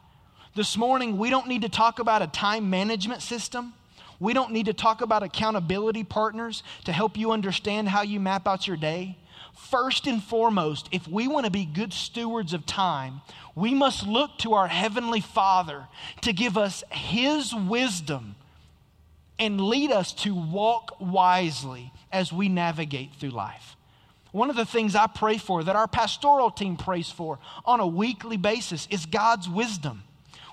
This 0.55 0.77
morning, 0.77 1.17
we 1.17 1.31
don't 1.31 1.49
need 1.49 1.63
to 1.63 1.71
talk 1.71 2.01
about 2.01 2.21
a 2.21 2.27
time 2.27 2.69
management 2.69 3.23
system. 3.23 3.73
We 4.19 4.35
don't 4.35 4.53
need 4.53 4.67
to 4.67 4.75
talk 4.75 5.01
about 5.01 5.23
accountability 5.23 6.05
partners 6.05 6.63
to 6.85 6.93
help 6.93 7.17
you 7.17 7.33
understand 7.33 7.89
how 7.89 8.03
you 8.03 8.21
map 8.21 8.47
out 8.47 8.67
your 8.67 8.77
day. 8.77 9.17
First 9.55 10.07
and 10.07 10.23
foremost, 10.23 10.89
if 10.93 11.07
we 11.07 11.29
want 11.29 11.45
to 11.45 11.51
be 11.51 11.65
good 11.65 11.93
stewards 11.93 12.53
of 12.53 12.67
time, 12.67 13.21
we 13.55 13.75
must 13.75 14.07
look 14.07 14.39
to 14.39 14.55
our 14.55 14.69
Heavenly 14.69 15.21
Father 15.21 15.87
to 16.23 16.33
give 16.33 16.57
us 16.57 16.83
His 16.91 17.55
wisdom 17.55 18.37
and 19.39 19.61
lead 19.61 19.91
us 19.91 20.13
to 20.13 20.35
walk 20.35 20.97
wisely 21.01 21.93
as 22.13 22.33
we 22.33 22.49
navigate 22.49 23.15
through 23.15 23.31
life. 23.31 23.77
One 24.33 24.51
of 24.51 24.57
the 24.57 24.67
things 24.67 24.95
I 24.95 25.07
pray 25.09 25.39
for, 25.39 25.65
that 25.65 25.77
our 25.77 25.89
pastoral 25.89 26.51
team 26.51 26.77
prays 26.77 27.11
for 27.11 27.39
on 27.65 27.81
a 27.81 27.87
weekly 27.87 28.37
basis, 28.37 28.87
is 28.91 29.07
God's 29.07 29.49
wisdom. 29.49 30.05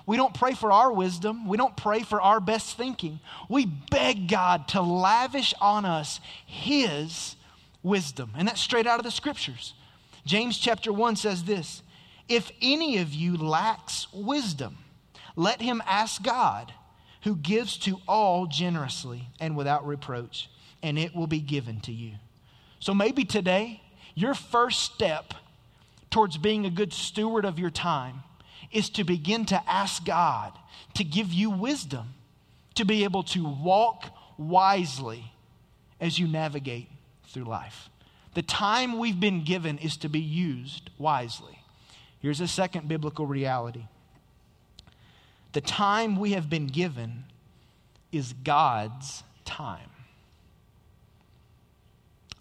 We 0.06 0.16
don't 0.16 0.34
pray 0.34 0.54
for 0.54 0.72
our 0.72 0.90
wisdom. 0.90 1.46
We 1.46 1.58
don't 1.58 1.76
pray 1.76 2.02
for 2.02 2.20
our 2.20 2.40
best 2.40 2.76
thinking. 2.76 3.20
We 3.48 3.66
beg 3.66 4.26
God 4.26 4.66
to 4.68 4.80
lavish 4.80 5.52
on 5.60 5.84
us 5.84 6.18
His 6.46 7.36
wisdom. 7.82 8.32
And 8.36 8.48
that's 8.48 8.60
straight 8.60 8.86
out 8.86 8.98
of 8.98 9.04
the 9.04 9.10
scriptures. 9.10 9.74
James 10.24 10.58
chapter 10.58 10.92
1 10.92 11.16
says 11.16 11.44
this 11.44 11.82
If 12.28 12.50
any 12.60 12.98
of 12.98 13.12
you 13.12 13.36
lacks 13.36 14.06
wisdom, 14.12 14.78
let 15.36 15.60
him 15.60 15.82
ask 15.86 16.22
God, 16.22 16.72
who 17.24 17.36
gives 17.36 17.76
to 17.78 17.98
all 18.06 18.46
generously 18.46 19.28
and 19.40 19.56
without 19.56 19.86
reproach, 19.86 20.48
and 20.82 20.98
it 20.98 21.14
will 21.14 21.26
be 21.26 21.40
given 21.40 21.80
to 21.80 21.92
you. 21.92 22.12
So 22.80 22.94
maybe 22.94 23.24
today, 23.24 23.82
your 24.14 24.34
first 24.34 24.80
step 24.80 25.34
towards 26.10 26.38
being 26.38 26.64
a 26.64 26.70
good 26.70 26.92
steward 26.92 27.44
of 27.44 27.58
your 27.58 27.70
time 27.70 28.22
is 28.72 28.90
to 28.90 29.04
begin 29.04 29.46
to 29.46 29.70
ask 29.70 30.04
God 30.04 30.52
to 30.94 31.04
give 31.04 31.32
you 31.32 31.50
wisdom 31.50 32.14
to 32.74 32.84
be 32.84 33.04
able 33.04 33.24
to 33.24 33.44
walk 33.44 34.06
wisely 34.36 35.32
as 36.00 36.18
you 36.18 36.28
navigate 36.28 36.88
through 37.28 37.44
life. 37.44 37.88
The 38.34 38.42
time 38.42 38.98
we've 38.98 39.18
been 39.18 39.44
given 39.44 39.78
is 39.78 39.96
to 39.98 40.08
be 40.08 40.20
used 40.20 40.90
wisely. 40.98 41.58
Here's 42.20 42.40
a 42.40 42.48
second 42.48 42.88
biblical 42.88 43.26
reality 43.26 43.84
the 45.52 45.60
time 45.62 46.18
we 46.18 46.32
have 46.32 46.50
been 46.50 46.66
given 46.66 47.24
is 48.12 48.34
God's 48.44 49.22
time. 49.44 49.90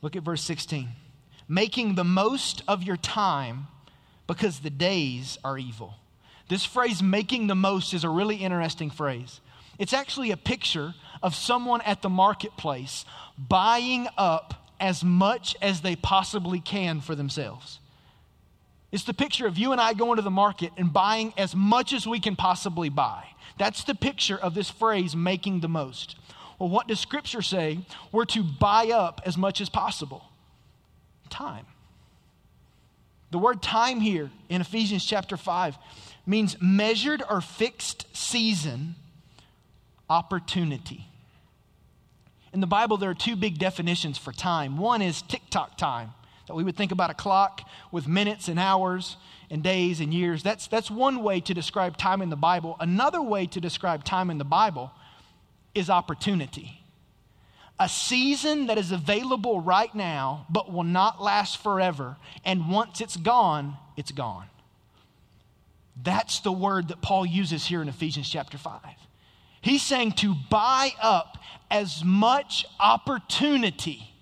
Look 0.01 0.15
at 0.15 0.23
verse 0.23 0.43
16. 0.43 0.89
Making 1.47 1.95
the 1.95 2.03
most 2.03 2.61
of 2.67 2.83
your 2.83 2.97
time 2.97 3.67
because 4.27 4.59
the 4.59 4.69
days 4.69 5.37
are 5.43 5.57
evil. 5.57 5.95
This 6.49 6.65
phrase, 6.65 7.01
making 7.01 7.47
the 7.47 7.55
most, 7.55 7.93
is 7.93 8.03
a 8.03 8.09
really 8.09 8.35
interesting 8.35 8.89
phrase. 8.89 9.39
It's 9.79 9.93
actually 9.93 10.31
a 10.31 10.37
picture 10.37 10.93
of 11.23 11.33
someone 11.35 11.81
at 11.81 12.01
the 12.01 12.09
marketplace 12.09 13.05
buying 13.37 14.07
up 14.17 14.66
as 14.79 15.03
much 15.03 15.55
as 15.61 15.81
they 15.81 15.95
possibly 15.95 16.59
can 16.59 17.01
for 17.01 17.15
themselves. 17.15 17.79
It's 18.91 19.03
the 19.03 19.13
picture 19.13 19.47
of 19.47 19.57
you 19.57 19.71
and 19.71 19.81
I 19.81 19.93
going 19.93 20.15
to 20.15 20.21
the 20.21 20.31
market 20.31 20.71
and 20.77 20.93
buying 20.93 21.33
as 21.37 21.55
much 21.55 21.93
as 21.93 22.07
we 22.07 22.19
can 22.19 22.35
possibly 22.35 22.89
buy. 22.89 23.25
That's 23.57 23.83
the 23.83 23.95
picture 23.95 24.37
of 24.37 24.53
this 24.53 24.69
phrase, 24.69 25.15
making 25.15 25.59
the 25.59 25.67
most. 25.67 26.15
Well, 26.59 26.69
what 26.69 26.87
does 26.87 26.99
Scripture 26.99 27.41
say? 27.41 27.79
We're 28.11 28.25
to 28.25 28.43
buy 28.43 28.87
up 28.87 29.21
as 29.25 29.37
much 29.37 29.61
as 29.61 29.69
possible 29.69 30.23
time. 31.29 31.65
The 33.31 33.37
word 33.37 33.61
time 33.61 33.99
here 33.99 34.31
in 34.47 34.61
Ephesians 34.61 35.05
chapter 35.05 35.35
5 35.35 35.77
means 36.25 36.55
measured 36.61 37.21
or 37.29 37.41
fixed 37.41 38.05
season 38.15 38.95
opportunity. 40.09 41.07
In 42.53 42.61
the 42.61 42.67
Bible, 42.67 42.97
there 42.97 43.09
are 43.09 43.15
two 43.15 43.35
big 43.35 43.57
definitions 43.57 44.17
for 44.17 44.31
time. 44.31 44.77
One 44.77 45.01
is 45.01 45.21
tick 45.21 45.43
tock 45.49 45.77
time, 45.77 46.13
that 46.47 46.55
we 46.55 46.63
would 46.63 46.77
think 46.77 46.91
about 46.91 47.09
a 47.09 47.13
clock 47.13 47.61
with 47.91 48.07
minutes 48.07 48.47
and 48.47 48.59
hours 48.59 49.17
and 49.49 49.63
days 49.63 49.99
and 49.99 50.13
years. 50.13 50.43
That's, 50.43 50.67
that's 50.67 50.89
one 50.89 51.23
way 51.23 51.39
to 51.41 51.53
describe 51.53 51.97
time 51.97 52.21
in 52.21 52.29
the 52.29 52.35
Bible. 52.35 52.77
Another 52.79 53.21
way 53.21 53.45
to 53.47 53.61
describe 53.61 54.03
time 54.03 54.29
in 54.29 54.37
the 54.37 54.45
Bible 54.45 54.91
is 55.75 55.89
opportunity. 55.89 56.81
A 57.79 57.87
season 57.87 58.67
that 58.67 58.77
is 58.77 58.91
available 58.91 59.61
right 59.61 59.93
now, 59.93 60.47
but 60.49 60.71
will 60.71 60.83
not 60.83 61.21
last 61.21 61.57
forever. 61.57 62.17
And 62.43 62.71
once 62.71 63.01
it's 63.01 63.17
gone, 63.17 63.77
it's 63.95 64.11
gone. 64.11 64.47
That's 66.01 66.39
the 66.39 66.51
word 66.51 66.87
that 66.89 67.01
Paul 67.01 67.25
uses 67.25 67.65
here 67.65 67.81
in 67.81 67.89
Ephesians 67.89 68.29
chapter 68.29 68.57
5. 68.57 68.81
He's 69.61 69.81
saying 69.81 70.13
to 70.13 70.35
buy 70.49 70.91
up 71.01 71.37
as 71.69 72.03
much 72.03 72.65
opportunity 72.79 74.13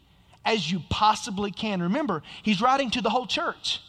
as 0.43 0.71
you 0.71 0.81
possibly 0.89 1.51
can. 1.51 1.81
Remember, 1.81 2.23
he's 2.43 2.61
writing 2.61 2.91
to 2.91 3.01
the 3.01 3.09
whole 3.09 3.27
church. 3.27 3.81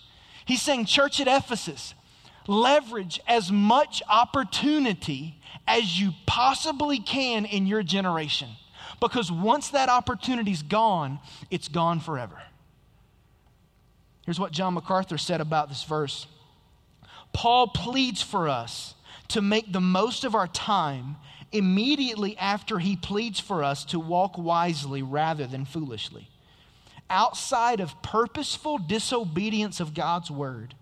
He's 0.44 0.62
saying, 0.62 0.87
Church 0.87 1.20
at 1.20 1.28
Ephesus, 1.28 1.94
leverage 2.46 3.20
as 3.26 3.50
much 3.50 4.02
opportunity 4.09 5.40
as 5.66 6.00
you 6.00 6.12
possibly 6.26 6.98
can 6.98 7.44
in 7.44 7.66
your 7.66 7.82
generation. 7.82 8.48
Because 9.00 9.30
once 9.30 9.70
that 9.70 9.88
opportunity's 9.88 10.62
gone, 10.62 11.18
it's 11.50 11.68
gone 11.68 12.00
forever. 12.00 12.40
Here's 14.24 14.40
what 14.40 14.52
John 14.52 14.74
MacArthur 14.74 15.18
said 15.18 15.40
about 15.40 15.68
this 15.68 15.85
verse 15.85 16.26
Paul 17.32 17.68
pleads 17.68 18.22
for 18.22 18.48
us 18.48 18.94
to 19.28 19.42
make 19.42 19.72
the 19.72 19.80
most 19.80 20.24
of 20.24 20.35
our 20.35 20.46
time 20.46 21.16
immediately 21.56 22.36
after 22.38 22.78
he 22.78 22.96
pleads 22.96 23.40
for 23.40 23.64
us 23.64 23.84
to 23.86 23.98
walk 23.98 24.36
wisely 24.36 25.02
rather 25.02 25.46
than 25.46 25.64
foolishly. 25.64 26.28
Outside 27.08 27.80
of 27.80 28.02
purposeful 28.02 28.78
disobedience 28.78 29.80
of 29.80 29.94
God's 29.94 30.30
word, 30.30 30.74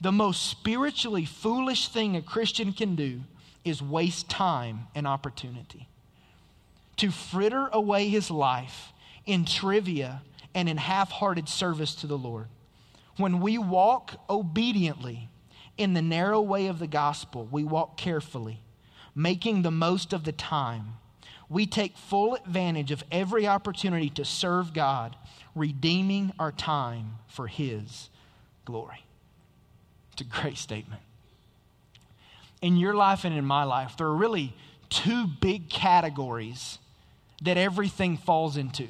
the 0.00 0.12
most 0.12 0.46
spiritually 0.46 1.24
foolish 1.24 1.88
thing 1.88 2.16
a 2.16 2.22
Christian 2.22 2.72
can 2.72 2.96
do 2.96 3.20
is 3.64 3.80
waste 3.80 4.28
time 4.28 4.88
and 4.94 5.06
opportunity. 5.06 5.88
To 6.96 7.10
fritter 7.10 7.68
away 7.72 8.08
his 8.08 8.30
life 8.30 8.92
in 9.24 9.44
trivia 9.44 10.22
and 10.54 10.68
in 10.68 10.76
half 10.76 11.10
hearted 11.10 11.48
service 11.48 11.94
to 11.96 12.06
the 12.06 12.18
Lord. 12.18 12.48
When 13.16 13.40
we 13.40 13.58
walk 13.58 14.14
obediently 14.28 15.28
in 15.78 15.94
the 15.94 16.02
narrow 16.02 16.40
way 16.40 16.66
of 16.66 16.78
the 16.78 16.86
gospel, 16.86 17.46
we 17.50 17.62
walk 17.62 17.96
carefully 17.96 18.60
making 19.14 19.62
the 19.62 19.70
most 19.70 20.12
of 20.12 20.24
the 20.24 20.32
time. 20.32 20.94
We 21.48 21.66
take 21.66 21.96
full 21.96 22.34
advantage 22.34 22.90
of 22.90 23.04
every 23.12 23.46
opportunity 23.46 24.08
to 24.10 24.24
serve 24.24 24.72
God, 24.72 25.16
redeeming 25.54 26.32
our 26.38 26.52
time 26.52 27.18
for 27.28 27.46
His 27.46 28.08
glory. 28.64 29.04
It's 30.12 30.22
a 30.22 30.24
great 30.24 30.56
statement. 30.56 31.02
In 32.60 32.76
your 32.76 32.94
life 32.94 33.24
and 33.24 33.34
in 33.36 33.44
my 33.44 33.64
life, 33.64 33.96
there 33.96 34.06
are 34.06 34.14
really 34.14 34.54
two 34.88 35.26
big 35.26 35.68
categories 35.68 36.78
that 37.42 37.56
everything 37.56 38.16
falls 38.16 38.56
into. 38.56 38.86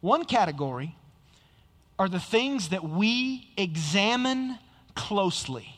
One 0.00 0.24
category 0.24 0.94
are 1.98 2.08
the 2.08 2.20
things 2.20 2.68
that 2.68 2.84
we 2.84 3.50
examine 3.56 4.58
closely. 4.94 5.75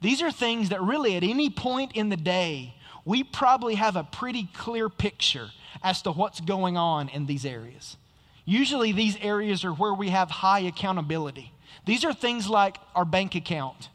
These 0.00 0.22
are 0.22 0.30
things 0.30 0.68
that 0.68 0.80
really, 0.82 1.16
at 1.16 1.24
any 1.24 1.50
point 1.50 1.92
in 1.92 2.08
the 2.08 2.16
day, 2.16 2.74
we 3.04 3.24
probably 3.24 3.74
have 3.76 3.96
a 3.96 4.04
pretty 4.04 4.48
clear 4.54 4.88
picture 4.88 5.50
as 5.82 6.02
to 6.02 6.12
what's 6.12 6.40
going 6.40 6.76
on 6.76 7.08
in 7.08 7.26
these 7.26 7.44
areas. 7.44 7.96
Usually, 8.44 8.92
these 8.92 9.16
areas 9.20 9.64
are 9.64 9.72
where 9.72 9.94
we 9.94 10.10
have 10.10 10.30
high 10.30 10.60
accountability. 10.60 11.52
These 11.84 12.04
are 12.04 12.12
things 12.12 12.48
like 12.48 12.78
our 12.94 13.04
bank 13.04 13.34
account, 13.34 13.88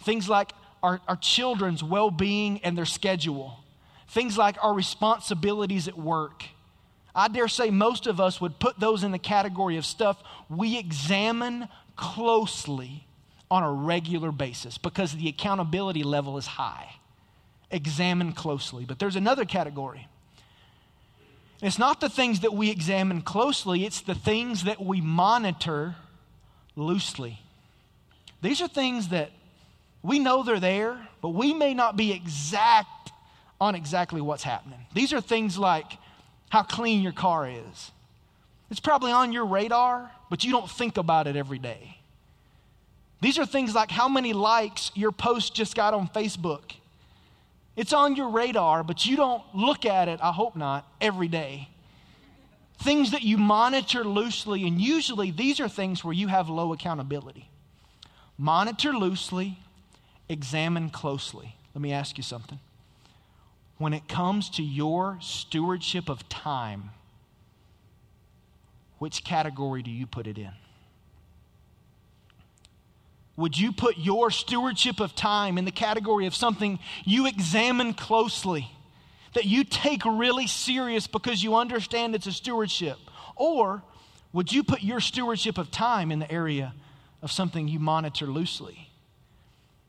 things 0.00 0.28
like 0.28 0.52
our, 0.82 1.00
our 1.08 1.16
children's 1.16 1.82
well 1.82 2.10
being 2.10 2.60
and 2.62 2.76
their 2.76 2.86
schedule, 2.86 3.58
things 4.08 4.38
like 4.38 4.56
our 4.62 4.74
responsibilities 4.74 5.88
at 5.88 5.98
work. 5.98 6.44
I 7.14 7.28
dare 7.28 7.48
say 7.48 7.70
most 7.70 8.06
of 8.06 8.20
us 8.20 8.40
would 8.40 8.58
put 8.58 8.78
those 8.78 9.02
in 9.02 9.10
the 9.10 9.18
category 9.18 9.76
of 9.76 9.86
stuff 9.86 10.22
we 10.48 10.78
examine 10.78 11.68
closely 11.96 13.06
on 13.50 13.62
a 13.62 13.70
regular 13.70 14.32
basis 14.32 14.78
because 14.78 15.12
the 15.12 15.28
accountability 15.28 16.02
level 16.02 16.36
is 16.36 16.46
high. 16.46 16.96
Examine 17.70 18.32
closely. 18.32 18.84
But 18.84 18.98
there's 18.98 19.16
another 19.16 19.44
category. 19.44 20.08
It's 21.62 21.78
not 21.78 22.00
the 22.00 22.08
things 22.08 22.40
that 22.40 22.52
we 22.52 22.70
examine 22.70 23.22
closely, 23.22 23.84
it's 23.84 24.02
the 24.02 24.14
things 24.14 24.64
that 24.64 24.82
we 24.82 25.00
monitor 25.00 25.96
loosely. 26.74 27.40
These 28.42 28.60
are 28.60 28.68
things 28.68 29.08
that 29.08 29.30
we 30.02 30.18
know 30.18 30.42
they're 30.42 30.60
there, 30.60 31.08
but 31.22 31.30
we 31.30 31.54
may 31.54 31.72
not 31.72 31.96
be 31.96 32.12
exact 32.12 33.10
on 33.60 33.74
exactly 33.74 34.20
what's 34.20 34.42
happening. 34.42 34.78
These 34.94 35.12
are 35.12 35.20
things 35.20 35.58
like 35.58 35.98
how 36.50 36.62
clean 36.62 37.02
your 37.02 37.12
car 37.12 37.48
is. 37.48 37.90
It's 38.70 38.80
probably 38.80 39.12
on 39.12 39.32
your 39.32 39.46
radar, 39.46 40.10
but 40.28 40.44
you 40.44 40.52
don't 40.52 40.70
think 40.70 40.96
about 40.98 41.26
it 41.26 41.36
every 41.36 41.58
day. 41.58 41.95
These 43.20 43.38
are 43.38 43.46
things 43.46 43.74
like 43.74 43.90
how 43.90 44.08
many 44.08 44.32
likes 44.32 44.90
your 44.94 45.12
post 45.12 45.54
just 45.54 45.74
got 45.74 45.94
on 45.94 46.08
Facebook. 46.08 46.72
It's 47.74 47.92
on 47.92 48.16
your 48.16 48.30
radar, 48.30 48.82
but 48.82 49.04
you 49.06 49.16
don't 49.16 49.42
look 49.54 49.84
at 49.84 50.08
it, 50.08 50.20
I 50.22 50.32
hope 50.32 50.56
not, 50.56 50.86
every 51.00 51.28
day. 51.28 51.68
Things 52.78 53.10
that 53.10 53.22
you 53.22 53.38
monitor 53.38 54.04
loosely, 54.04 54.66
and 54.66 54.80
usually 54.80 55.30
these 55.30 55.60
are 55.60 55.68
things 55.68 56.04
where 56.04 56.12
you 56.12 56.28
have 56.28 56.48
low 56.48 56.72
accountability. 56.72 57.48
Monitor 58.38 58.92
loosely, 58.92 59.58
examine 60.28 60.90
closely. 60.90 61.56
Let 61.74 61.82
me 61.82 61.92
ask 61.92 62.16
you 62.16 62.22
something. 62.22 62.58
When 63.78 63.92
it 63.92 64.08
comes 64.08 64.48
to 64.50 64.62
your 64.62 65.18
stewardship 65.20 66.08
of 66.08 66.28
time, 66.28 66.90
which 68.98 69.24
category 69.24 69.82
do 69.82 69.90
you 69.90 70.06
put 70.06 70.26
it 70.26 70.38
in? 70.38 70.52
Would 73.36 73.58
you 73.58 73.72
put 73.72 73.98
your 73.98 74.30
stewardship 74.30 74.98
of 74.98 75.14
time 75.14 75.58
in 75.58 75.66
the 75.66 75.70
category 75.70 76.26
of 76.26 76.34
something 76.34 76.78
you 77.04 77.26
examine 77.26 77.92
closely, 77.92 78.70
that 79.34 79.44
you 79.44 79.62
take 79.62 80.04
really 80.04 80.46
serious 80.46 81.06
because 81.06 81.42
you 81.42 81.54
understand 81.54 82.14
it's 82.14 82.26
a 82.26 82.32
stewardship? 82.32 82.96
Or 83.34 83.82
would 84.32 84.52
you 84.52 84.62
put 84.62 84.82
your 84.82 85.00
stewardship 85.00 85.58
of 85.58 85.70
time 85.70 86.10
in 86.10 86.18
the 86.18 86.30
area 86.32 86.74
of 87.20 87.30
something 87.30 87.68
you 87.68 87.78
monitor 87.78 88.26
loosely? 88.26 88.88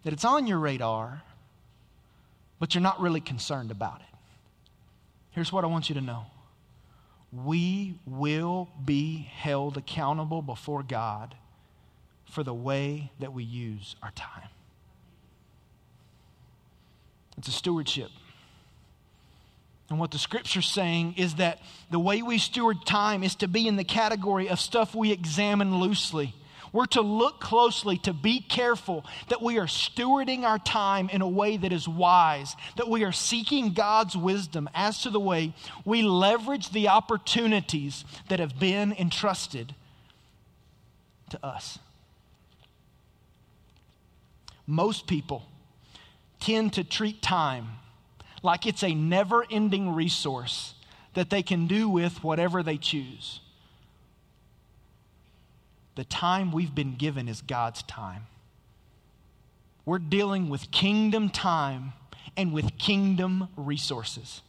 That 0.03 0.11
it's 0.11 0.25
on 0.25 0.45
your 0.45 0.59
radar, 0.59 1.23
but 2.59 2.75
you're 2.75 2.81
not 2.81 2.99
really 2.99 3.21
concerned 3.21 3.71
about 3.71 4.01
it. 4.01 4.17
Here's 5.31 5.53
what 5.53 5.63
I 5.63 5.67
want 5.67 5.87
you 5.87 5.95
to 5.95 6.01
know 6.01 6.25
we 7.31 7.99
will 8.05 8.69
be 8.83 9.29
held 9.35 9.77
accountable 9.77 10.41
before 10.41 10.83
God 10.83 11.35
for 12.29 12.43
the 12.43 12.53
way 12.53 13.11
that 13.19 13.33
we 13.33 13.43
use 13.43 13.95
our 14.03 14.11
time. 14.11 14.49
It's 17.37 17.47
a 17.47 17.51
stewardship. 17.51 18.09
And 19.89 19.99
what 19.99 20.11
the 20.11 20.17
scripture's 20.17 20.67
saying 20.67 21.15
is 21.17 21.35
that 21.35 21.59
the 21.89 21.99
way 21.99 22.21
we 22.21 22.37
steward 22.37 22.85
time 22.85 23.23
is 23.23 23.35
to 23.35 23.47
be 23.47 23.67
in 23.67 23.77
the 23.77 23.83
category 23.83 24.49
of 24.49 24.59
stuff 24.59 24.93
we 24.93 25.11
examine 25.11 25.79
loosely. 25.79 26.33
We're 26.73 26.87
to 26.87 27.01
look 27.01 27.39
closely, 27.39 27.97
to 27.99 28.11
be 28.11 28.41
careful 28.41 29.05
that 29.29 29.41
we 29.41 29.57
are 29.57 29.67
stewarding 29.67 30.43
our 30.43 30.59
time 30.59 31.09
in 31.09 31.21
a 31.21 31.27
way 31.27 31.55
that 31.55 31.71
is 31.71 31.87
wise, 31.87 32.55
that 32.75 32.89
we 32.89 33.05
are 33.05 33.13
seeking 33.13 33.71
God's 33.71 34.17
wisdom 34.17 34.69
as 34.75 35.01
to 35.03 35.09
the 35.09 35.19
way 35.19 35.53
we 35.85 36.01
leverage 36.01 36.71
the 36.71 36.89
opportunities 36.89 38.03
that 38.27 38.39
have 38.39 38.59
been 38.59 38.91
entrusted 38.91 39.73
to 41.29 41.45
us 41.45 41.79
most 44.67 45.07
people 45.07 45.47
tend 46.39 46.73
to 46.73 46.83
treat 46.83 47.21
time 47.21 47.67
like 48.43 48.67
it's 48.67 48.83
a 48.83 48.93
never 48.93 49.45
ending 49.49 49.95
resource 49.95 50.75
that 51.13 51.29
they 51.29 51.41
can 51.41 51.65
do 51.65 51.89
with 51.89 52.23
whatever 52.23 52.61
they 52.61 52.77
choose. 52.77 53.39
The 55.95 56.03
time 56.03 56.51
we've 56.51 56.75
been 56.75 56.95
given 56.95 57.27
is 57.27 57.41
God's 57.41 57.81
time. 57.83 58.27
We're 59.83 59.97
dealing 59.97 60.49
with 60.49 60.69
kingdom 60.69 61.29
time 61.29 61.93
and 62.35 62.53
with 62.53 62.77
kingdom 62.77 63.47
resources. 63.55 64.41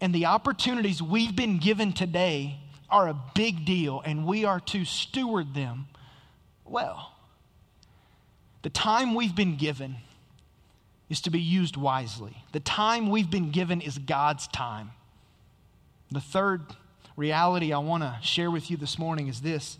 And 0.00 0.14
the 0.14 0.26
opportunities 0.26 1.02
we've 1.02 1.34
been 1.34 1.58
given 1.58 1.92
today 1.92 2.60
are 2.90 3.08
a 3.08 3.16
big 3.34 3.64
deal, 3.64 4.02
and 4.04 4.26
we 4.26 4.44
are 4.44 4.60
to 4.60 4.84
steward 4.84 5.54
them 5.54 5.88
well. 6.64 7.11
The 8.62 8.70
time 8.70 9.14
we've 9.14 9.34
been 9.34 9.56
given 9.56 9.96
is 11.08 11.20
to 11.22 11.30
be 11.30 11.40
used 11.40 11.76
wisely. 11.76 12.42
The 12.52 12.60
time 12.60 13.10
we've 13.10 13.30
been 13.30 13.50
given 13.50 13.80
is 13.80 13.98
God's 13.98 14.46
time. 14.48 14.92
The 16.10 16.20
third 16.20 16.62
reality 17.16 17.72
I 17.72 17.78
want 17.78 18.02
to 18.02 18.16
share 18.22 18.50
with 18.50 18.70
you 18.70 18.76
this 18.76 18.98
morning 18.98 19.28
is 19.28 19.40
this 19.40 19.78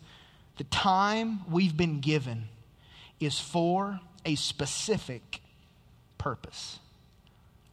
the 0.58 0.64
time 0.64 1.50
we've 1.50 1.76
been 1.76 2.00
given 2.00 2.48
is 3.18 3.38
for 3.38 4.00
a 4.26 4.34
specific 4.34 5.40
purpose. 6.18 6.78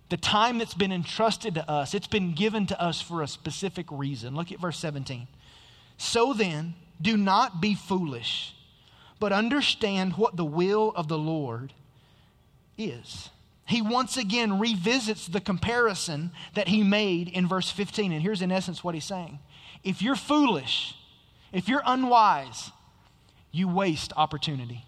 The 0.09 0.17
time 0.17 0.57
that's 0.57 0.73
been 0.73 0.91
entrusted 0.91 1.55
to 1.55 1.69
us, 1.69 1.93
it's 1.93 2.07
been 2.07 2.33
given 2.33 2.65
to 2.67 2.81
us 2.81 3.01
for 3.01 3.21
a 3.21 3.27
specific 3.27 3.85
reason. 3.91 4.35
Look 4.35 4.51
at 4.51 4.59
verse 4.59 4.79
17. 4.79 5.27
So 5.97 6.33
then, 6.33 6.75
do 7.01 7.17
not 7.17 7.61
be 7.61 7.75
foolish 7.75 8.55
but 9.19 9.31
understand 9.31 10.13
what 10.13 10.37
the 10.37 10.45
will 10.45 10.91
of 10.95 11.07
the 11.07 11.17
Lord 11.17 11.73
is. 12.77 13.29
He 13.65 13.81
once 13.81 14.17
again 14.17 14.59
revisits 14.59 15.27
the 15.27 15.41
comparison 15.41 16.31
that 16.55 16.69
he 16.69 16.81
made 16.81 17.29
in 17.29 17.47
verse 17.47 17.69
15. 17.69 18.11
And 18.11 18.21
here's 18.21 18.41
in 18.41 18.51
essence 18.51 18.83
what 18.83 18.95
he's 18.95 19.05
saying 19.05 19.39
If 19.83 20.01
you're 20.01 20.15
foolish, 20.15 20.95
if 21.51 21.67
you're 21.67 21.83
unwise, 21.85 22.71
you 23.51 23.67
waste 23.67 24.13
opportunity. 24.15 24.85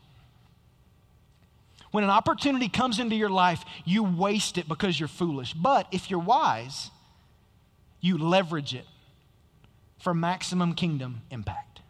When 1.91 2.05
an 2.05 2.09
opportunity 2.09 2.69
comes 2.69 2.99
into 2.99 3.15
your 3.15 3.29
life, 3.29 3.63
you 3.83 4.03
waste 4.03 4.57
it 4.57 4.67
because 4.67 4.99
you're 4.99 5.09
foolish. 5.09 5.53
But 5.53 5.87
if 5.91 6.09
you're 6.09 6.19
wise, 6.19 6.89
you 7.99 8.17
leverage 8.17 8.73
it 8.73 8.85
for 9.99 10.13
maximum 10.13 10.73
kingdom 10.73 11.21
impact. 11.29 11.80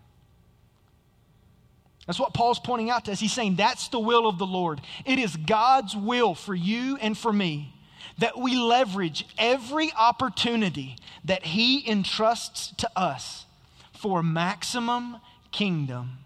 That's 2.11 2.19
what 2.19 2.33
Paul's 2.33 2.59
pointing 2.59 2.89
out 2.89 3.05
to 3.05 3.13
us. 3.13 3.21
He's 3.21 3.31
saying 3.31 3.55
that's 3.55 3.87
the 3.87 3.97
will 3.97 4.27
of 4.27 4.37
the 4.37 4.45
Lord. 4.45 4.81
It 5.05 5.17
is 5.17 5.37
God's 5.37 5.95
will 5.95 6.35
for 6.35 6.53
you 6.53 6.97
and 6.99 7.17
for 7.17 7.31
me 7.31 7.73
that 8.17 8.37
we 8.37 8.57
leverage 8.57 9.25
every 9.37 9.93
opportunity 9.97 10.97
that 11.23 11.45
He 11.45 11.89
entrusts 11.89 12.73
to 12.79 12.89
us 12.97 13.45
for 13.93 14.21
maximum 14.21 15.21
kingdom 15.53 16.17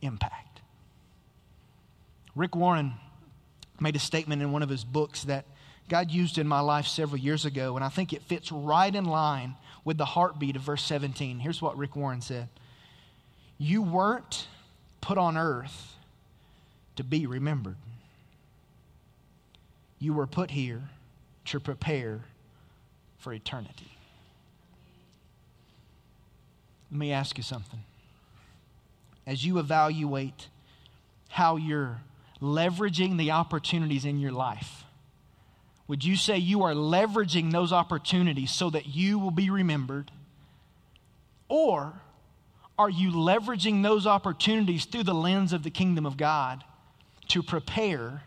impact. 0.00 0.60
Rick 2.36 2.54
Warren 2.54 2.92
made 3.80 3.96
a 3.96 3.98
statement 3.98 4.42
in 4.42 4.52
one 4.52 4.62
of 4.62 4.68
his 4.68 4.84
books 4.84 5.24
that 5.24 5.44
God 5.88 6.12
used 6.12 6.38
in 6.38 6.46
my 6.46 6.60
life 6.60 6.86
several 6.86 7.18
years 7.18 7.46
ago, 7.46 7.74
and 7.74 7.84
I 7.84 7.88
think 7.88 8.12
it 8.12 8.22
fits 8.22 8.52
right 8.52 8.94
in 8.94 9.06
line 9.06 9.56
with 9.84 9.98
the 9.98 10.04
heartbeat 10.04 10.54
of 10.54 10.62
verse 10.62 10.84
17. 10.84 11.40
Here's 11.40 11.60
what 11.60 11.76
Rick 11.76 11.96
Warren 11.96 12.20
said 12.20 12.48
You 13.58 13.82
weren't 13.82 14.46
put 15.02 15.18
on 15.18 15.36
earth 15.36 15.96
to 16.96 17.04
be 17.04 17.26
remembered. 17.26 17.76
You 19.98 20.14
were 20.14 20.26
put 20.26 20.50
here 20.50 20.84
to 21.46 21.60
prepare 21.60 22.20
for 23.18 23.34
eternity. 23.34 23.92
Let 26.90 26.98
me 26.98 27.12
ask 27.12 27.36
you 27.36 27.42
something. 27.42 27.80
As 29.26 29.44
you 29.44 29.58
evaluate 29.58 30.48
how 31.28 31.56
you're 31.56 32.00
leveraging 32.40 33.18
the 33.18 33.30
opportunities 33.30 34.04
in 34.04 34.18
your 34.18 34.32
life, 34.32 34.84
would 35.88 36.04
you 36.04 36.16
say 36.16 36.36
you 36.36 36.62
are 36.62 36.74
leveraging 36.74 37.52
those 37.52 37.72
opportunities 37.72 38.50
so 38.50 38.70
that 38.70 38.86
you 38.86 39.18
will 39.18 39.30
be 39.30 39.50
remembered? 39.50 40.10
Or 41.48 41.94
are 42.78 42.90
you 42.90 43.10
leveraging 43.10 43.82
those 43.82 44.06
opportunities 44.06 44.84
through 44.84 45.04
the 45.04 45.14
lens 45.14 45.52
of 45.52 45.62
the 45.62 45.70
kingdom 45.70 46.06
of 46.06 46.16
God 46.16 46.64
to 47.28 47.42
prepare 47.42 48.22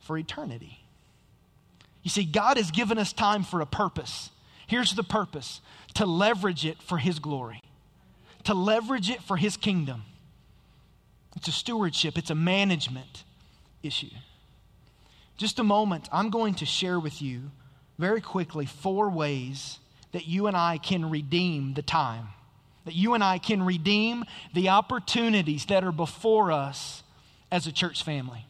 for 0.00 0.18
eternity? 0.18 0.80
You 2.02 2.10
see, 2.10 2.24
God 2.24 2.56
has 2.56 2.70
given 2.70 2.98
us 2.98 3.12
time 3.12 3.42
for 3.42 3.60
a 3.60 3.66
purpose. 3.66 4.30
Here's 4.66 4.94
the 4.94 5.02
purpose 5.02 5.60
to 5.94 6.06
leverage 6.06 6.64
it 6.64 6.82
for 6.82 6.98
His 6.98 7.18
glory, 7.18 7.62
to 8.44 8.54
leverage 8.54 9.10
it 9.10 9.22
for 9.22 9.36
His 9.36 9.56
kingdom. 9.56 10.02
It's 11.36 11.48
a 11.48 11.52
stewardship, 11.52 12.18
it's 12.18 12.30
a 12.30 12.34
management 12.34 13.24
issue. 13.82 14.10
Just 15.36 15.58
a 15.58 15.64
moment, 15.64 16.08
I'm 16.12 16.30
going 16.30 16.54
to 16.54 16.66
share 16.66 16.98
with 16.98 17.20
you 17.20 17.50
very 17.98 18.20
quickly 18.20 18.66
four 18.66 19.10
ways 19.10 19.78
that 20.12 20.26
you 20.26 20.46
and 20.46 20.56
I 20.56 20.78
can 20.78 21.10
redeem 21.10 21.74
the 21.74 21.82
time 21.82 22.28
that 22.86 22.94
you 22.94 23.14
and 23.14 23.22
I 23.22 23.38
can 23.38 23.62
redeem 23.62 24.24
the 24.54 24.70
opportunities 24.70 25.66
that 25.66 25.84
are 25.84 25.92
before 25.92 26.50
us 26.50 27.02
as 27.50 27.66
a 27.66 27.72
church 27.72 28.02
family. 28.02 28.46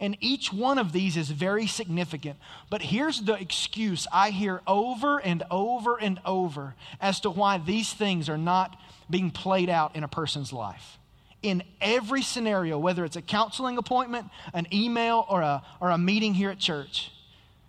And 0.00 0.16
each 0.20 0.52
one 0.52 0.78
of 0.78 0.92
these 0.92 1.16
is 1.16 1.30
very 1.30 1.66
significant. 1.66 2.38
But 2.68 2.82
here's 2.82 3.20
the 3.20 3.34
excuse 3.34 4.06
I 4.12 4.30
hear 4.30 4.60
over 4.66 5.18
and 5.18 5.44
over 5.50 5.96
and 5.98 6.18
over 6.24 6.74
as 7.00 7.20
to 7.20 7.30
why 7.30 7.58
these 7.58 7.92
things 7.92 8.28
are 8.28 8.38
not 8.38 8.76
being 9.08 9.30
played 9.30 9.68
out 9.68 9.94
in 9.94 10.02
a 10.02 10.08
person's 10.08 10.52
life. 10.52 10.98
In 11.42 11.62
every 11.80 12.22
scenario, 12.22 12.78
whether 12.78 13.04
it's 13.04 13.16
a 13.16 13.22
counseling 13.22 13.78
appointment, 13.78 14.28
an 14.52 14.66
email, 14.72 15.26
or 15.28 15.42
a, 15.42 15.62
or 15.80 15.90
a 15.90 15.98
meeting 15.98 16.34
here 16.34 16.50
at 16.50 16.58
church 16.58 17.10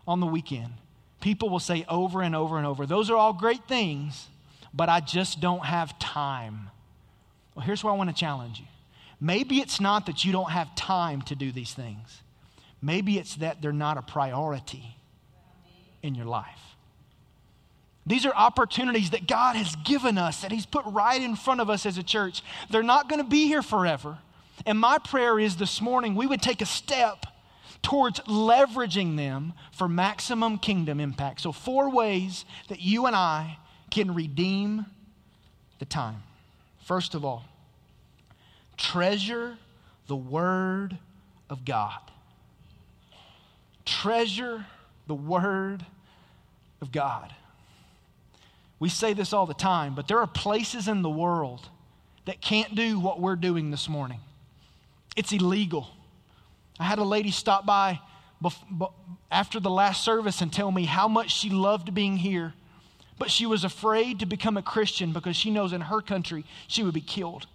on 0.08 0.20
the 0.20 0.26
weekend, 0.26 0.74
people 1.20 1.50
will 1.50 1.60
say 1.60 1.86
over 1.88 2.22
and 2.22 2.36
over 2.36 2.58
and 2.58 2.66
over, 2.66 2.86
those 2.86 3.10
are 3.10 3.16
all 3.16 3.34
great 3.34 3.68
things, 3.68 4.28
but 4.73 4.89
I 4.89 4.99
just 4.99 5.39
don't 5.39 5.65
have 5.65 5.97
time. 5.99 6.69
Well, 7.55 7.65
here's 7.65 7.84
where 7.84 7.93
I 7.93 7.97
want 7.97 8.10
to 8.10 8.15
challenge 8.15 8.60
you. 8.60 8.65
Maybe 9.19 9.60
it's 9.60 9.79
not 9.79 10.07
that 10.07 10.25
you 10.25 10.31
don't 10.31 10.49
have 10.51 10.73
time 10.75 11.21
to 11.23 11.36
do 11.36 11.51
these 11.51 11.73
things, 11.73 12.21
maybe 12.81 13.17
it's 13.17 13.36
that 13.36 13.62
they're 13.62 13.71
not 13.71 13.97
a 13.97 14.01
priority 14.01 14.95
in 16.01 16.15
your 16.15 16.25
life. 16.25 16.60
These 18.05 18.25
are 18.25 18.34
opportunities 18.34 19.12
that 19.12 19.27
God 19.27 19.55
has 19.55 19.75
given 19.86 20.17
us, 20.17 20.41
that 20.41 20.51
He's 20.51 20.65
put 20.65 20.84
right 20.86 21.21
in 21.21 21.36
front 21.36 21.62
of 21.62 21.69
us 21.69 21.86
as 21.86 21.99
a 21.99 22.03
church. 22.03 22.41
They're 22.71 22.81
not 22.81 23.07
going 23.07 23.23
to 23.23 23.29
be 23.29 23.45
here 23.45 23.62
forever. 23.62 24.17
And 24.65 24.79
my 24.79 24.97
prayer 24.97 25.39
is 25.39 25.57
this 25.57 25.81
morning 25.81 26.15
we 26.15 26.25
would 26.25 26.41
take 26.41 26.62
a 26.62 26.65
step 26.65 27.25
towards 27.84 28.19
leveraging 28.21 29.17
them 29.17 29.53
for 29.71 29.88
maximum 29.88 30.57
kingdom 30.57 30.99
impact. 30.99 31.41
So, 31.41 31.51
four 31.51 31.89
ways 31.91 32.45
that 32.69 32.81
you 32.81 33.05
and 33.05 33.15
I 33.15 33.57
can 33.91 34.13
redeem 34.15 34.86
the 35.80 35.86
time. 35.86 36.23
First 36.84 37.13
of 37.13 37.23
all, 37.23 37.45
treasure 38.77 39.58
the 40.08 40.15
Word 40.15 40.97
of 41.49 41.63
God. 41.65 41.99
Treasure 43.86 44.65
the 45.08 45.13
Word 45.15 45.86
of 46.82 46.91
God. 46.91 47.34
We 48.80 48.89
say 48.89 49.13
this 49.13 49.32
all 49.32 49.45
the 49.45 49.54
time, 49.54 49.93
but 49.93 50.08
there 50.08 50.17
are 50.17 50.27
places 50.27 50.88
in 50.88 51.04
the 51.04 51.10
world 51.10 51.69
that 52.25 52.41
can't 52.41 52.73
do 52.73 52.99
what 52.99 53.19
we're 53.19 53.36
doing 53.36 53.69
this 53.69 53.88
morning. 53.88 54.19
It's 55.15 55.32
illegal. 55.32 55.88
I 56.80 56.86
had 56.86 56.97
a 56.97 57.04
lady 57.04 57.32
stop 57.32 57.65
by 57.65 57.99
after 59.30 59.60
the 59.60 59.69
last 59.69 60.04
service 60.04 60.41
and 60.41 60.51
tell 60.51 60.71
me 60.71 60.86
how 60.86 61.08
much 61.08 61.32
she 61.32 61.49
loved 61.49 61.93
being 61.93 62.17
here, 62.17 62.54
but 63.21 63.29
she 63.29 63.45
was 63.45 63.63
afraid 63.63 64.17
to 64.17 64.25
become 64.25 64.57
a 64.57 64.63
Christian 64.63 65.13
because 65.13 65.36
she 65.36 65.51
knows 65.51 65.73
in 65.73 65.81
her 65.81 66.01
country 66.01 66.43
she 66.67 66.81
would 66.81 66.95
be 66.95 67.01
killed. 67.01 67.45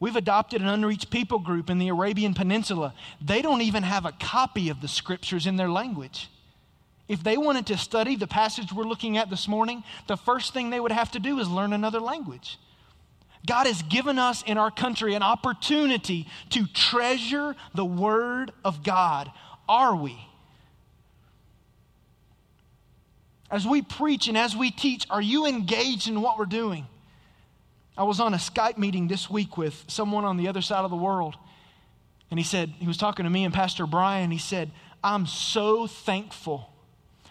We've 0.00 0.16
adopted 0.16 0.62
an 0.62 0.66
unreached 0.66 1.08
people 1.08 1.38
group 1.38 1.70
in 1.70 1.78
the 1.78 1.90
Arabian 1.90 2.34
Peninsula. 2.34 2.92
They 3.24 3.40
don't 3.40 3.62
even 3.62 3.84
have 3.84 4.04
a 4.04 4.10
copy 4.10 4.68
of 4.68 4.80
the 4.80 4.88
scriptures 4.88 5.46
in 5.46 5.54
their 5.54 5.70
language. 5.70 6.28
If 7.06 7.22
they 7.22 7.36
wanted 7.36 7.68
to 7.68 7.78
study 7.78 8.16
the 8.16 8.26
passage 8.26 8.72
we're 8.72 8.82
looking 8.82 9.16
at 9.16 9.30
this 9.30 9.46
morning, 9.46 9.84
the 10.08 10.16
first 10.16 10.52
thing 10.52 10.70
they 10.70 10.80
would 10.80 10.90
have 10.90 11.12
to 11.12 11.20
do 11.20 11.38
is 11.38 11.48
learn 11.48 11.72
another 11.72 12.00
language. 12.00 12.58
God 13.46 13.68
has 13.68 13.80
given 13.82 14.18
us 14.18 14.42
in 14.44 14.58
our 14.58 14.72
country 14.72 15.14
an 15.14 15.22
opportunity 15.22 16.26
to 16.50 16.66
treasure 16.66 17.54
the 17.76 17.84
Word 17.84 18.50
of 18.64 18.82
God. 18.82 19.30
Are 19.68 19.94
we? 19.94 20.18
As 23.52 23.66
we 23.66 23.82
preach 23.82 24.28
and 24.28 24.36
as 24.36 24.56
we 24.56 24.70
teach, 24.70 25.06
are 25.10 25.20
you 25.20 25.46
engaged 25.46 26.08
in 26.08 26.22
what 26.22 26.38
we're 26.38 26.46
doing? 26.46 26.86
I 27.98 28.04
was 28.04 28.18
on 28.18 28.32
a 28.32 28.38
Skype 28.38 28.78
meeting 28.78 29.08
this 29.08 29.28
week 29.28 29.58
with 29.58 29.84
someone 29.88 30.24
on 30.24 30.38
the 30.38 30.48
other 30.48 30.62
side 30.62 30.84
of 30.84 30.90
the 30.90 30.96
world. 30.96 31.36
And 32.30 32.40
he 32.40 32.44
said, 32.44 32.70
he 32.78 32.86
was 32.86 32.96
talking 32.96 33.24
to 33.24 33.30
me 33.30 33.44
and 33.44 33.52
Pastor 33.52 33.86
Brian. 33.86 34.30
He 34.30 34.38
said, 34.38 34.70
I'm 35.04 35.26
so 35.26 35.86
thankful 35.86 36.72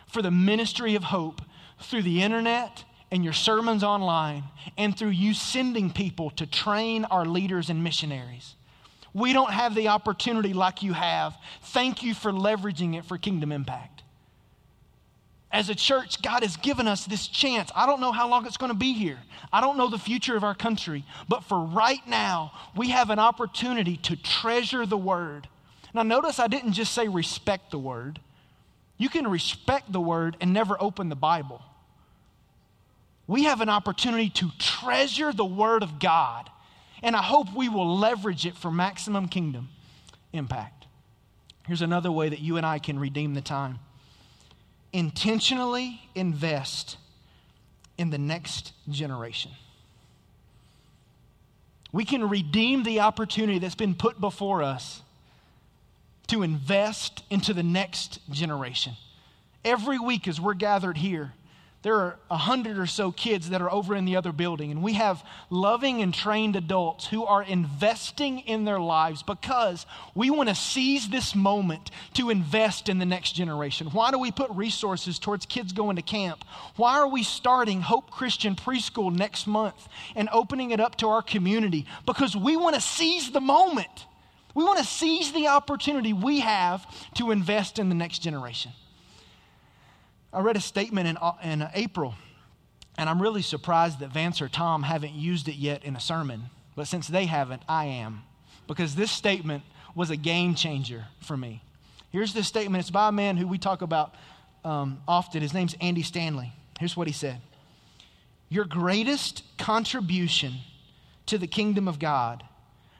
for 0.06 0.22
the 0.22 0.30
ministry 0.30 0.94
of 0.94 1.06
hope 1.06 1.42
through 1.82 2.04
the 2.04 2.22
internet 2.22 2.84
and 3.10 3.24
your 3.24 3.34
sermons 3.34 3.84
online 3.84 4.44
and 4.78 4.96
through 4.96 5.10
you 5.10 5.34
sending 5.34 5.90
people 5.90 6.30
to 6.32 6.46
train 6.46 7.06
our 7.06 7.26
leaders 7.26 7.72
and 7.72 7.84
missionaries. 7.84 8.54
We 9.12 9.34
don't 9.34 9.52
have 9.52 9.74
the 9.74 9.88
opportunity 9.88 10.54
like 10.54 10.84
you 10.84 10.94
have. 10.94 11.36
Thank 11.64 12.04
you 12.04 12.14
for 12.14 12.32
leveraging 12.32 12.96
it 12.96 13.06
for 13.06 13.18
kingdom 13.18 13.52
impact. 13.52 14.01
As 15.52 15.70
a 15.70 15.76
church, 15.76 16.22
God 16.22 16.44
has 16.44 16.56
given 16.58 16.88
us 16.88 17.06
this 17.06 17.28
chance. 17.28 17.72
I 17.76 17.86
don't 17.86 18.00
know 18.00 18.12
how 18.12 18.30
long 18.30 18.46
it's 18.46 18.58
going 18.58 18.72
to 18.72 18.78
be 18.78 18.94
here. 18.94 19.20
I 19.52 19.60
don't 19.60 19.78
know 19.78 19.90
the 19.90 19.98
future 20.00 20.38
of 20.38 20.44
our 20.44 20.56
country. 20.56 21.04
But 21.28 21.44
for 21.44 21.60
right 21.60 22.06
now, 22.08 22.54
we 22.76 22.90
have 22.90 23.10
an 23.10 23.20
opportunity 23.20 23.98
to 23.98 24.16
treasure 24.16 24.86
the 24.86 24.98
word. 24.98 25.48
Now, 25.94 26.04
notice 26.04 26.40
I 26.40 26.48
didn't 26.48 26.74
just 26.74 26.94
say 26.94 27.08
respect 27.10 27.72
the 27.72 27.80
word. 27.80 28.20
You 28.98 29.10
can 29.10 29.28
respect 29.28 29.92
the 29.92 30.00
word 30.00 30.38
and 30.40 30.54
never 30.54 30.78
open 30.80 31.10
the 31.10 31.16
Bible 31.16 31.62
we 33.32 33.46
have 33.46 33.62
an 33.62 33.70
opportunity 33.70 34.30
to 34.30 34.52
treasure 34.60 35.32
the 35.32 35.46
Word 35.46 35.84
of 35.84 36.00
God. 36.00 36.50
And 37.02 37.16
I 37.16 37.22
hope 37.22 37.56
we 37.56 37.70
will 37.70 37.98
leverage 37.98 38.46
it 38.46 38.58
for 38.58 38.70
maximum 38.70 39.30
kingdom 39.30 39.70
impact. 40.34 40.86
Here's 41.66 41.82
another 41.82 42.12
way 42.12 42.28
that 42.28 42.40
you 42.40 42.58
and 42.58 42.66
I 42.66 42.78
can 42.78 43.00
redeem 43.00 43.34
the 43.34 43.42
time 43.42 43.80
intentionally 44.94 46.02
invest 46.16 46.98
in 47.98 48.10
the 48.10 48.18
next 48.18 48.74
generation. 48.90 49.52
We 51.92 52.06
can 52.06 52.30
redeem 52.30 52.84
the 52.84 53.02
opportunity 53.02 53.60
that's 53.60 53.76
been 53.76 53.96
put 53.96 54.20
before 54.20 54.64
us 54.64 55.02
to 56.28 56.44
invest 56.44 57.24
into 57.30 57.54
the 57.54 57.64
next 57.64 58.20
generation. 58.30 58.94
Every 59.66 60.00
week, 60.00 60.28
as 60.28 60.40
we're 60.40 60.54
gathered 60.54 60.98
here, 60.98 61.34
there 61.84 61.96
are 61.96 62.20
a 62.30 62.38
hundred 62.38 62.78
or 62.78 62.86
so 62.86 63.12
kids 63.12 63.50
that 63.50 63.62
are 63.62 63.72
over 63.72 63.96
in 63.96 64.06
the 64.06 64.16
other 64.16 64.32
building, 64.32 64.70
and 64.70 64.84
we 64.84 64.94
have 64.94 65.24
loving 65.50 66.02
and 66.04 66.14
trained 66.14 66.56
adults 66.56 67.08
who 67.08 67.26
are 67.26 67.42
investing 67.42 68.40
in 68.40 68.66
their 68.66 68.80
lives 68.80 69.24
because 69.24 69.88
we 70.14 70.30
want 70.30 70.48
to 70.50 70.54
seize 70.54 71.10
this 71.10 71.34
moment 71.34 71.90
to 72.14 72.30
invest 72.30 72.88
in 72.88 73.00
the 73.00 73.06
next 73.06 73.32
generation. 73.32 73.88
Why 73.88 74.12
do 74.12 74.20
we 74.20 74.32
put 74.32 74.52
resources 74.52 75.18
towards 75.18 75.48
kids 75.48 75.74
going 75.74 75.96
to 75.96 76.04
camp? 76.04 76.46
Why 76.76 77.00
are 77.00 77.08
we 77.08 77.24
starting 77.24 77.82
Hope 77.82 78.12
Christian 78.12 78.56
Preschool 78.56 79.12
next 79.12 79.48
month 79.48 79.88
and 80.16 80.30
opening 80.32 80.70
it 80.70 80.80
up 80.80 80.98
to 80.98 81.08
our 81.08 81.24
community? 81.24 81.88
Because 82.06 82.36
we 82.36 82.58
want 82.58 82.76
to 82.76 82.82
seize 82.82 83.32
the 83.32 83.42
moment. 83.42 84.06
We 84.54 84.64
want 84.64 84.78
to 84.78 84.86
seize 84.86 85.32
the 85.32 85.48
opportunity 85.48 86.14
we 86.14 86.42
have 86.42 86.86
to 87.16 87.32
invest 87.32 87.80
in 87.80 87.90
the 87.90 87.96
next 87.96 88.20
generation. 88.20 88.72
I 90.34 90.40
read 90.42 90.56
a 90.56 90.62
statement 90.62 91.08
in, 91.08 91.18
uh, 91.18 91.34
in 91.44 91.68
April, 91.74 92.16
and 92.98 93.10
I'm 93.10 93.22
really 93.22 93.42
surprised 93.42 94.00
that 94.00 94.12
Vance 94.12 94.42
or 94.42 94.48
Tom 94.48 94.84
haven't 94.84 95.14
used 95.14 95.48
it 95.48 95.56
yet 95.56 95.84
in 95.84 95.96
a 95.96 96.00
sermon. 96.00 96.44
But 96.76 96.88
since 96.88 97.08
they 97.08 97.26
haven't, 97.26 97.64
I 97.68 97.86
am. 97.86 98.24
Because 98.68 98.96
this 98.96 99.12
statement 99.12 99.64
was 99.94 100.10
a 100.10 100.16
game 100.16 100.56
changer 100.56 101.06
for 101.20 101.36
me. 101.36 101.62
Here's 102.12 102.34
this 102.34 102.48
statement. 102.48 102.82
It's 102.82 102.92
by 102.92 103.10
a 103.10 103.12
man 103.12 103.38
who 103.38 103.48
we 103.48 103.58
talk 103.58 103.82
about 103.82 104.16
um, 104.64 105.02
often. 105.08 105.42
His 105.42 105.54
name's 105.54 105.76
Andy 105.82 106.04
Stanley. 106.04 106.54
Here's 106.80 106.96
what 106.96 107.08
he 107.08 107.14
said 107.14 107.42
Your 108.50 108.66
greatest 108.66 109.44
contribution 109.58 110.56
to 111.26 111.38
the 111.38 111.48
kingdom 111.48 111.88
of 111.88 112.00
God 112.00 112.44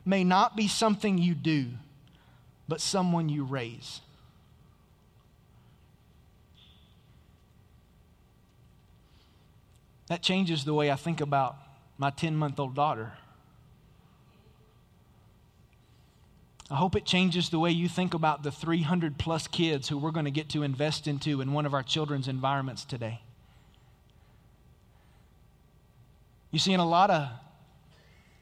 may 0.06 0.24
not 0.24 0.56
be 0.56 0.68
something 0.68 1.18
you 1.18 1.34
do, 1.34 1.68
but 2.68 2.82
someone 2.82 3.30
you 3.30 3.44
raise. 3.44 4.02
That 10.12 10.22
changes 10.22 10.66
the 10.66 10.74
way 10.74 10.92
I 10.92 10.98
think 10.98 11.22
about 11.22 11.56
my 11.98 12.10
10 12.10 12.36
month 12.36 12.60
old 12.60 12.76
daughter. 12.76 13.14
I 16.70 16.76
hope 16.76 16.98
it 16.98 17.06
changes 17.06 17.50
the 17.50 17.60
way 17.60 17.72
you 17.72 17.88
think 17.88 18.14
about 18.14 18.44
the 18.44 18.52
300 18.52 19.18
plus 19.18 19.48
kids 19.48 19.88
who 19.88 19.98
we're 19.98 20.12
going 20.12 20.26
to 20.26 20.32
get 20.32 20.50
to 20.50 20.64
invest 20.64 21.08
into 21.08 21.40
in 21.40 21.54
one 21.54 21.66
of 21.66 21.74
our 21.74 21.82
children's 21.82 22.28
environments 22.28 22.84
today. 22.84 23.22
You 26.52 26.60
see, 26.60 26.74
in 26.74 26.82
a 26.82 26.86
lot 26.86 27.10
of 27.10 27.30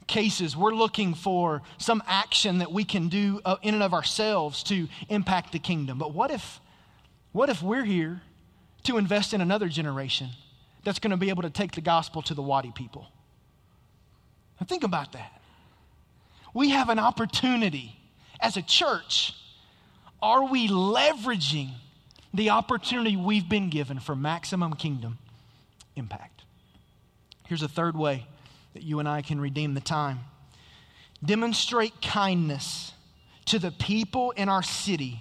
cases, 0.08 0.58
we're 0.58 0.74
looking 0.74 1.14
for 1.14 1.62
some 1.78 2.02
action 2.08 2.58
that 2.58 2.72
we 2.72 2.84
can 2.84 3.10
do 3.10 3.42
uh, 3.46 3.58
in 3.62 3.76
and 3.76 3.84
of 3.84 3.94
ourselves 3.94 4.64
to 4.64 4.88
impact 5.08 5.52
the 5.52 5.60
kingdom. 5.60 6.00
But 6.00 6.16
what 6.16 6.32
if, 6.32 6.60
what 7.32 7.48
if 7.48 7.62
we're 7.62 7.86
here 7.86 8.24
to 8.86 8.98
invest 8.98 9.36
in 9.36 9.42
another 9.42 9.70
generation? 9.70 10.30
That's 10.90 10.98
going 10.98 11.12
to 11.12 11.18
be 11.18 11.30
able 11.30 11.44
to 11.44 11.52
take 11.52 11.74
the 11.74 11.82
gospel 11.82 12.24
to 12.24 12.34
the 12.34 12.42
Wadi 12.42 12.72
people. 12.72 13.06
Now, 14.60 14.66
think 14.66 14.84
about 14.84 15.12
that. 15.12 15.40
We 16.52 16.72
have 16.72 16.90
an 16.90 16.98
opportunity 16.98 17.96
as 18.40 18.58
a 18.58 18.64
church. 18.64 19.36
Are 20.20 20.46
we 20.46 20.68
leveraging 20.68 21.74
the 22.34 22.50
opportunity 22.50 23.16
we've 23.16 23.48
been 23.48 23.70
given 23.70 24.00
for 24.00 24.16
maximum 24.16 24.74
kingdom 24.74 25.20
impact? 25.96 26.42
Here's 27.46 27.62
a 27.62 27.68
third 27.68 27.96
way 27.96 28.26
that 28.74 28.82
you 28.82 28.98
and 28.98 29.08
I 29.08 29.22
can 29.22 29.40
redeem 29.40 29.76
the 29.76 29.82
time 29.82 30.22
demonstrate 31.24 32.02
kindness 32.02 32.94
to 33.46 33.60
the 33.60 33.70
people 33.70 34.32
in 34.32 34.50
our 34.50 34.64
city 34.64 35.20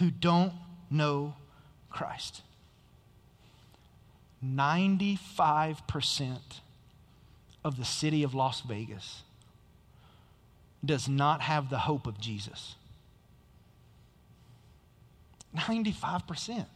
who 0.00 0.10
don't 0.10 0.52
know 0.90 1.36
Christ. 1.90 2.42
95% 4.54 6.38
of 7.64 7.76
the 7.76 7.84
city 7.84 8.22
of 8.22 8.34
Las 8.34 8.60
Vegas 8.60 9.22
does 10.84 11.08
not 11.08 11.40
have 11.40 11.68
the 11.70 11.78
hope 11.78 12.06
of 12.06 12.20
Jesus. 12.20 12.76
95%. 15.56 16.66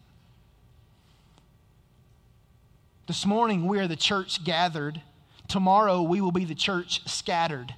This 3.06 3.26
morning 3.26 3.66
we 3.66 3.78
are 3.78 3.88
the 3.88 3.96
church 3.96 4.44
gathered. 4.44 5.00
Tomorrow 5.48 6.02
we 6.02 6.20
will 6.20 6.32
be 6.32 6.44
the 6.44 6.54
church 6.54 7.08
scattered. 7.08 7.74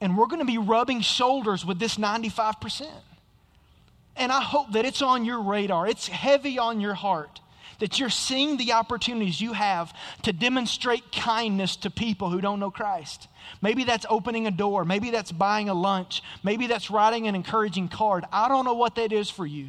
And 0.00 0.16
we're 0.16 0.26
going 0.26 0.40
to 0.40 0.46
be 0.46 0.58
rubbing 0.58 1.00
shoulders 1.00 1.64
with 1.64 1.78
this 1.78 1.96
95%. 1.96 2.86
And 4.16 4.30
I 4.30 4.40
hope 4.42 4.72
that 4.72 4.84
it's 4.84 5.02
on 5.02 5.24
your 5.24 5.42
radar, 5.42 5.86
it's 5.86 6.08
heavy 6.08 6.58
on 6.58 6.80
your 6.80 6.94
heart, 6.94 7.40
that 7.78 7.98
you're 7.98 8.10
seeing 8.10 8.56
the 8.56 8.72
opportunities 8.72 9.40
you 9.40 9.52
have 9.52 9.92
to 10.22 10.32
demonstrate 10.32 11.12
kindness 11.12 11.76
to 11.76 11.90
people 11.90 12.30
who 12.30 12.40
don't 12.40 12.60
know 12.60 12.70
Christ. 12.70 13.28
Maybe 13.62 13.84
that's 13.84 14.06
opening 14.08 14.46
a 14.46 14.50
door, 14.50 14.84
maybe 14.84 15.10
that's 15.10 15.32
buying 15.32 15.68
a 15.68 15.74
lunch, 15.74 16.22
maybe 16.42 16.66
that's 16.66 16.90
writing 16.90 17.26
an 17.26 17.34
encouraging 17.34 17.88
card. 17.88 18.24
I 18.32 18.48
don't 18.48 18.64
know 18.64 18.74
what 18.74 18.96
that 18.96 19.12
is 19.12 19.30
for 19.30 19.46
you. 19.46 19.68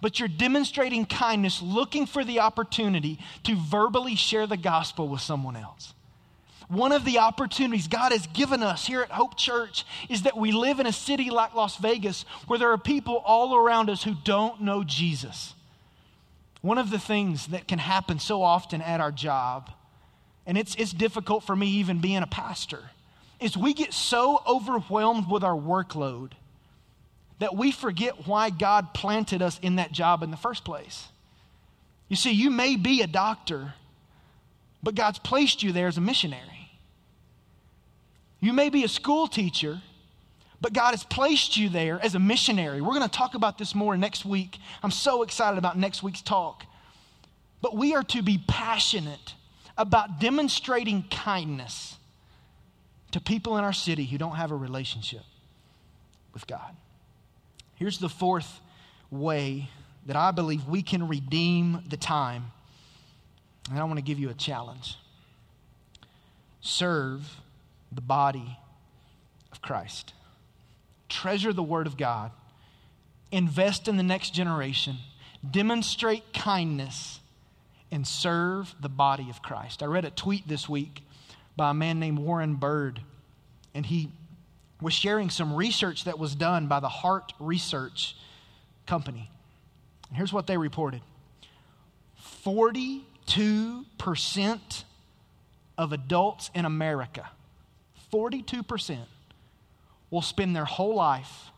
But 0.00 0.18
you're 0.18 0.28
demonstrating 0.28 1.06
kindness, 1.06 1.62
looking 1.62 2.06
for 2.06 2.24
the 2.24 2.40
opportunity 2.40 3.20
to 3.44 3.54
verbally 3.54 4.16
share 4.16 4.48
the 4.48 4.56
gospel 4.56 5.08
with 5.08 5.20
someone 5.20 5.54
else. 5.54 5.94
One 6.68 6.92
of 6.92 7.04
the 7.04 7.18
opportunities 7.18 7.86
God 7.86 8.12
has 8.12 8.26
given 8.28 8.62
us 8.62 8.86
here 8.86 9.02
at 9.02 9.10
Hope 9.10 9.36
Church 9.36 9.84
is 10.08 10.22
that 10.22 10.36
we 10.36 10.52
live 10.52 10.80
in 10.80 10.86
a 10.86 10.92
city 10.92 11.30
like 11.30 11.54
Las 11.54 11.76
Vegas 11.76 12.24
where 12.46 12.58
there 12.58 12.72
are 12.72 12.78
people 12.78 13.22
all 13.26 13.54
around 13.54 13.90
us 13.90 14.02
who 14.02 14.14
don't 14.24 14.62
know 14.62 14.82
Jesus. 14.82 15.54
One 16.62 16.78
of 16.78 16.90
the 16.90 16.98
things 16.98 17.48
that 17.48 17.68
can 17.68 17.78
happen 17.78 18.18
so 18.18 18.42
often 18.42 18.80
at 18.80 19.00
our 19.00 19.12
job, 19.12 19.70
and 20.46 20.56
it's, 20.56 20.74
it's 20.76 20.92
difficult 20.92 21.44
for 21.44 21.54
me 21.54 21.66
even 21.66 22.00
being 22.00 22.22
a 22.22 22.26
pastor, 22.26 22.90
is 23.40 23.56
we 23.56 23.74
get 23.74 23.92
so 23.92 24.40
overwhelmed 24.46 25.28
with 25.30 25.42
our 25.42 25.56
workload 25.56 26.32
that 27.40 27.56
we 27.56 27.72
forget 27.72 28.28
why 28.28 28.50
God 28.50 28.94
planted 28.94 29.42
us 29.42 29.58
in 29.60 29.76
that 29.76 29.90
job 29.90 30.22
in 30.22 30.30
the 30.30 30.36
first 30.36 30.64
place. 30.64 31.08
You 32.08 32.14
see, 32.14 32.30
you 32.30 32.50
may 32.50 32.76
be 32.76 33.02
a 33.02 33.08
doctor, 33.08 33.74
but 34.82 34.94
God's 34.94 35.18
placed 35.18 35.62
you 35.62 35.72
there 35.72 35.88
as 35.88 35.98
a 35.98 36.00
missionary. 36.00 36.70
You 38.38 38.52
may 38.52 38.70
be 38.70 38.84
a 38.84 38.88
school 38.88 39.26
teacher, 39.26 39.82
but 40.62 40.72
God 40.72 40.92
has 40.92 41.02
placed 41.02 41.56
you 41.56 41.68
there 41.68 41.98
as 42.00 42.14
a 42.14 42.20
missionary. 42.20 42.80
We're 42.80 42.94
going 42.94 43.02
to 43.02 43.08
talk 43.08 43.34
about 43.34 43.58
this 43.58 43.74
more 43.74 43.96
next 43.96 44.24
week. 44.24 44.58
I'm 44.82 44.92
so 44.92 45.24
excited 45.24 45.58
about 45.58 45.76
next 45.76 46.04
week's 46.04 46.22
talk. 46.22 46.64
But 47.60 47.76
we 47.76 47.94
are 47.96 48.04
to 48.04 48.22
be 48.22 48.42
passionate 48.46 49.34
about 49.76 50.20
demonstrating 50.20 51.04
kindness 51.10 51.96
to 53.10 53.20
people 53.20 53.58
in 53.58 53.64
our 53.64 53.72
city 53.72 54.04
who 54.04 54.18
don't 54.18 54.36
have 54.36 54.52
a 54.52 54.56
relationship 54.56 55.22
with 56.32 56.46
God. 56.46 56.76
Here's 57.74 57.98
the 57.98 58.08
fourth 58.08 58.60
way 59.10 59.68
that 60.06 60.14
I 60.14 60.30
believe 60.30 60.66
we 60.66 60.82
can 60.82 61.08
redeem 61.08 61.82
the 61.88 61.96
time. 61.96 62.52
And 63.68 63.80
I 63.80 63.84
want 63.84 63.96
to 63.96 64.04
give 64.04 64.18
you 64.18 64.30
a 64.30 64.34
challenge 64.34 64.96
serve 66.60 67.40
the 67.90 68.00
body 68.00 68.56
of 69.50 69.60
Christ. 69.60 70.14
Treasure 71.12 71.52
the 71.52 71.62
Word 71.62 71.86
of 71.86 71.98
God. 71.98 72.32
Invest 73.30 73.86
in 73.86 73.98
the 73.98 74.02
next 74.02 74.34
generation. 74.34 74.96
Demonstrate 75.48 76.32
kindness 76.32 77.20
and 77.90 78.06
serve 78.06 78.74
the 78.80 78.88
body 78.88 79.28
of 79.28 79.42
Christ. 79.42 79.82
I 79.82 79.86
read 79.86 80.06
a 80.06 80.10
tweet 80.10 80.48
this 80.48 80.68
week 80.68 81.02
by 81.54 81.70
a 81.70 81.74
man 81.74 82.00
named 82.00 82.18
Warren 82.18 82.54
Bird, 82.54 83.02
and 83.74 83.84
he 83.84 84.10
was 84.80 84.94
sharing 84.94 85.28
some 85.28 85.54
research 85.54 86.04
that 86.04 86.18
was 86.18 86.34
done 86.34 86.66
by 86.66 86.80
the 86.80 86.88
Hart 86.88 87.34
Research 87.38 88.16
Company. 88.86 89.30
And 90.08 90.16
here's 90.16 90.32
what 90.32 90.46
they 90.46 90.56
reported 90.56 91.02
42% 92.44 94.84
of 95.76 95.92
adults 95.92 96.50
in 96.54 96.64
America 96.64 97.28
42% 98.12 98.98
will 100.12 100.22
spend 100.22 100.54
their 100.54 100.66
whole 100.66 100.94
life 100.94 101.50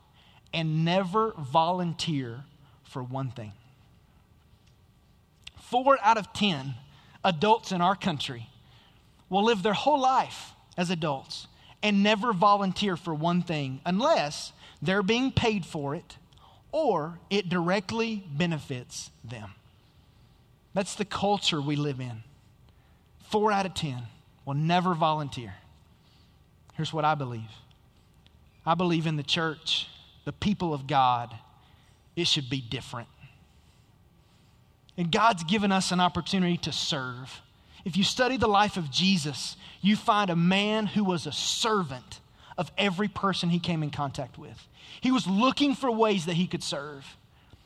and 0.54 0.84
never 0.84 1.32
volunteer 1.36 2.44
for 2.84 3.02
one 3.02 3.30
thing. 3.32 3.52
Four 5.60 5.98
out 6.00 6.16
of 6.16 6.32
10 6.32 6.74
adults 7.24 7.72
in 7.72 7.80
our 7.80 7.96
country 7.96 8.48
will 9.28 9.42
live 9.42 9.64
their 9.64 9.72
whole 9.72 10.00
life 10.00 10.52
as 10.76 10.88
adults 10.88 11.48
and 11.82 12.04
never 12.04 12.32
volunteer 12.32 12.96
for 12.96 13.12
one 13.12 13.42
thing 13.42 13.80
unless 13.84 14.52
they're 14.80 15.02
being 15.02 15.32
paid 15.32 15.66
for 15.66 15.96
it 15.96 16.16
or 16.70 17.18
it 17.30 17.48
directly 17.48 18.24
benefits 18.30 19.10
them. 19.24 19.50
That's 20.74 20.94
the 20.94 21.04
culture 21.04 21.60
we 21.60 21.74
live 21.74 21.98
in. 21.98 22.22
Four 23.30 23.50
out 23.50 23.66
of 23.66 23.74
10 23.74 24.04
will 24.44 24.54
never 24.54 24.94
volunteer. 24.94 25.54
Here's 26.74 26.92
what 26.92 27.04
I 27.04 27.16
believe 27.16 27.50
I 28.66 28.74
believe 28.74 29.06
in 29.06 29.16
the 29.16 29.22
church, 29.22 29.88
the 30.24 30.32
people 30.32 30.72
of 30.72 30.86
God, 30.86 31.34
it 32.16 32.26
should 32.26 32.48
be 32.48 32.60
different. 32.60 33.08
And 34.96 35.10
God's 35.10 35.44
given 35.44 35.72
us 35.72 35.92
an 35.92 36.00
opportunity 36.00 36.56
to 36.58 36.72
serve. 36.72 37.40
If 37.84 37.96
you 37.96 38.04
study 38.04 38.36
the 38.36 38.48
life 38.48 38.76
of 38.76 38.90
Jesus, 38.90 39.56
you 39.80 39.96
find 39.96 40.30
a 40.30 40.36
man 40.36 40.86
who 40.86 41.04
was 41.04 41.26
a 41.26 41.32
servant 41.32 42.20
of 42.56 42.70
every 42.78 43.08
person 43.08 43.50
he 43.50 43.58
came 43.58 43.82
in 43.82 43.90
contact 43.90 44.38
with. 44.38 44.68
He 45.00 45.10
was 45.10 45.26
looking 45.26 45.74
for 45.74 45.90
ways 45.90 46.26
that 46.26 46.34
he 46.34 46.46
could 46.46 46.62
serve. 46.62 47.04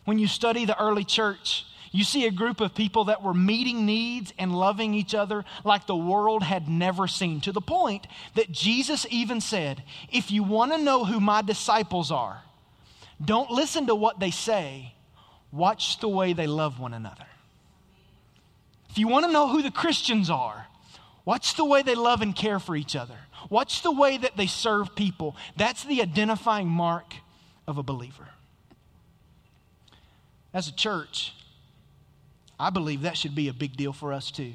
When 0.04 0.18
you 0.18 0.26
study 0.26 0.64
the 0.64 0.80
early 0.80 1.04
church, 1.04 1.66
you 1.90 2.04
see 2.04 2.26
a 2.26 2.30
group 2.30 2.60
of 2.60 2.74
people 2.74 3.04
that 3.04 3.22
were 3.22 3.34
meeting 3.34 3.86
needs 3.86 4.32
and 4.38 4.54
loving 4.54 4.94
each 4.94 5.14
other 5.14 5.44
like 5.64 5.86
the 5.86 5.96
world 5.96 6.42
had 6.42 6.68
never 6.68 7.06
seen, 7.06 7.40
to 7.42 7.52
the 7.52 7.60
point 7.60 8.06
that 8.34 8.52
Jesus 8.52 9.06
even 9.10 9.40
said, 9.40 9.82
If 10.10 10.30
you 10.30 10.42
want 10.42 10.72
to 10.72 10.78
know 10.78 11.04
who 11.04 11.20
my 11.20 11.42
disciples 11.42 12.10
are, 12.10 12.42
don't 13.24 13.50
listen 13.50 13.86
to 13.86 13.94
what 13.94 14.20
they 14.20 14.30
say, 14.30 14.94
watch 15.50 15.98
the 16.00 16.08
way 16.08 16.32
they 16.32 16.46
love 16.46 16.78
one 16.78 16.94
another. 16.94 17.26
If 18.90 18.98
you 18.98 19.08
want 19.08 19.26
to 19.26 19.32
know 19.32 19.48
who 19.48 19.62
the 19.62 19.70
Christians 19.70 20.30
are, 20.30 20.66
watch 21.24 21.56
the 21.56 21.64
way 21.64 21.82
they 21.82 21.94
love 21.94 22.22
and 22.22 22.34
care 22.34 22.58
for 22.58 22.76
each 22.76 22.96
other. 22.96 23.16
Watch 23.50 23.82
the 23.82 23.92
way 23.92 24.18
that 24.18 24.36
they 24.36 24.46
serve 24.46 24.94
people. 24.94 25.36
That's 25.56 25.84
the 25.84 26.02
identifying 26.02 26.68
mark 26.68 27.14
of 27.66 27.78
a 27.78 27.82
believer. 27.82 28.28
As 30.52 30.68
a 30.68 30.72
church, 30.74 31.34
I 32.58 32.70
believe 32.70 33.02
that 33.02 33.16
should 33.16 33.34
be 33.34 33.48
a 33.48 33.52
big 33.52 33.76
deal 33.76 33.92
for 33.92 34.12
us 34.12 34.30
too. 34.30 34.52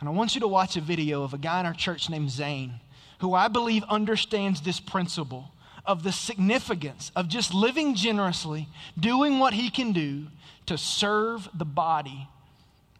And 0.00 0.08
I 0.08 0.12
want 0.12 0.34
you 0.34 0.40
to 0.40 0.48
watch 0.48 0.76
a 0.76 0.80
video 0.80 1.22
of 1.22 1.32
a 1.32 1.38
guy 1.38 1.60
in 1.60 1.66
our 1.66 1.74
church 1.74 2.10
named 2.10 2.30
Zane, 2.30 2.80
who 3.20 3.34
I 3.34 3.48
believe 3.48 3.84
understands 3.84 4.60
this 4.60 4.80
principle 4.80 5.52
of 5.86 6.02
the 6.02 6.12
significance 6.12 7.12
of 7.14 7.28
just 7.28 7.54
living 7.54 7.94
generously, 7.94 8.68
doing 8.98 9.38
what 9.38 9.54
he 9.54 9.70
can 9.70 9.92
do 9.92 10.26
to 10.66 10.76
serve 10.76 11.48
the 11.54 11.64
body 11.64 12.28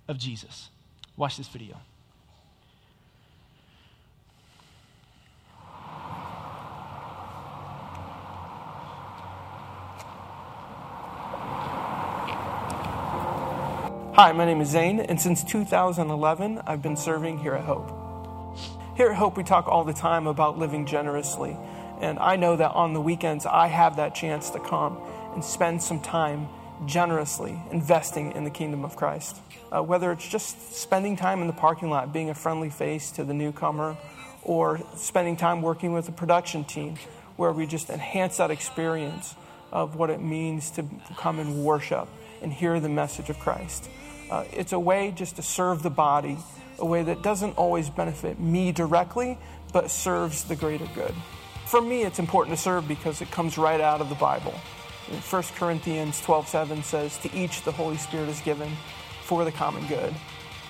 of 0.09 0.18
Jesus. 0.18 0.68
Watch 1.16 1.37
this 1.37 1.49
video. 1.49 1.77
Hi, 14.23 14.31
my 14.31 14.45
name 14.45 14.61
is 14.61 14.69
Zane, 14.69 15.01
and 15.01 15.21
since 15.21 15.43
2011, 15.43 16.63
I've 16.65 16.81
been 16.81 16.97
serving 16.97 17.39
here 17.39 17.55
at 17.55 17.65
Hope. 17.65 17.91
Here 18.97 19.09
at 19.09 19.17
Hope, 19.17 19.37
we 19.37 19.43
talk 19.43 19.67
all 19.67 19.83
the 19.83 19.93
time 19.93 20.29
about 20.29 20.57
living 20.57 20.87
generously, 20.87 21.57
and 22.01 22.21
I 22.21 22.37
know 22.37 22.55
that 22.55 22.71
on 22.71 22.93
the 22.93 23.01
weekends, 23.01 23.47
I 23.47 23.67
have 23.67 23.97
that 23.97 24.15
chance 24.15 24.51
to 24.51 24.61
come 24.61 24.97
and 25.35 25.45
spend 25.45 25.83
some 25.83 25.99
time 25.99 26.47
generously 26.87 27.61
investing 27.73 28.31
in 28.31 28.45
the 28.45 28.51
kingdom 28.51 28.85
of 28.85 28.95
Christ. 28.95 29.41
Uh, 29.73 29.83
whether 29.83 30.13
it's 30.13 30.29
just 30.29 30.73
spending 30.73 31.17
time 31.17 31.41
in 31.41 31.49
the 31.49 31.53
parking 31.53 31.91
lot, 31.91 32.13
being 32.13 32.31
a 32.31 32.35
friendly 32.35 32.71
face 32.71 33.11
to 33.11 33.25
the 33.25 33.35
newcomer, 33.35 33.97
or 34.45 34.81
spending 34.94 35.37
time 35.37 35.63
working 35.63 35.92
with 35.92 36.07
the 36.07 36.13
production 36.13 36.63
team, 36.63 36.94
where 37.35 37.51
we 37.51 37.67
just 37.67 37.90
enhance 37.90 38.37
that 38.37 38.53
experience 38.53 39.35
of 39.73 39.96
what 39.96 40.11
it 40.11 40.21
means 40.21 40.71
to 40.71 40.85
come 41.17 41.40
and 41.40 41.65
worship 41.65 42.07
and 42.40 42.53
hear 42.53 42.79
the 42.79 42.88
message 42.88 43.29
of 43.29 43.38
Christ. 43.40 43.88
Uh, 44.33 44.47
it's 44.51 44.73
a 44.73 44.79
way 44.81 45.13
just 45.15 45.37
to 45.37 45.43
serve 45.43 45.83
the 45.83 45.91
body, 45.91 46.39
a 46.79 46.87
way 46.87 47.03
that 47.03 47.21
doesn't 47.21 47.53
always 47.59 47.91
benefit 47.91 48.41
me 48.41 48.73
directly, 48.73 49.37
but 49.75 49.91
serves 49.91 50.45
the 50.45 50.57
greater 50.57 50.87
good. 50.95 51.15
For 51.67 51.83
me, 51.83 52.03
it's 52.03 52.19
important 52.19 52.57
to 52.57 52.63
serve 52.63 52.89
because 52.89 53.21
it 53.21 53.31
comes 53.31 53.59
right 53.59 53.79
out 53.79 54.01
of 54.01 54.09
the 54.09 54.15
Bible. 54.15 54.55
1 55.29 55.43
Corinthians 55.57 56.19
12:7 56.23 56.83
says, 56.83 57.19
"To 57.19 57.35
each 57.37 57.61
the 57.61 57.73
Holy 57.73 57.99
Spirit 57.99 58.31
is 58.31 58.41
given 58.41 58.75
for 59.23 59.45
the 59.45 59.53
common 59.53 59.87
good." 59.87 60.15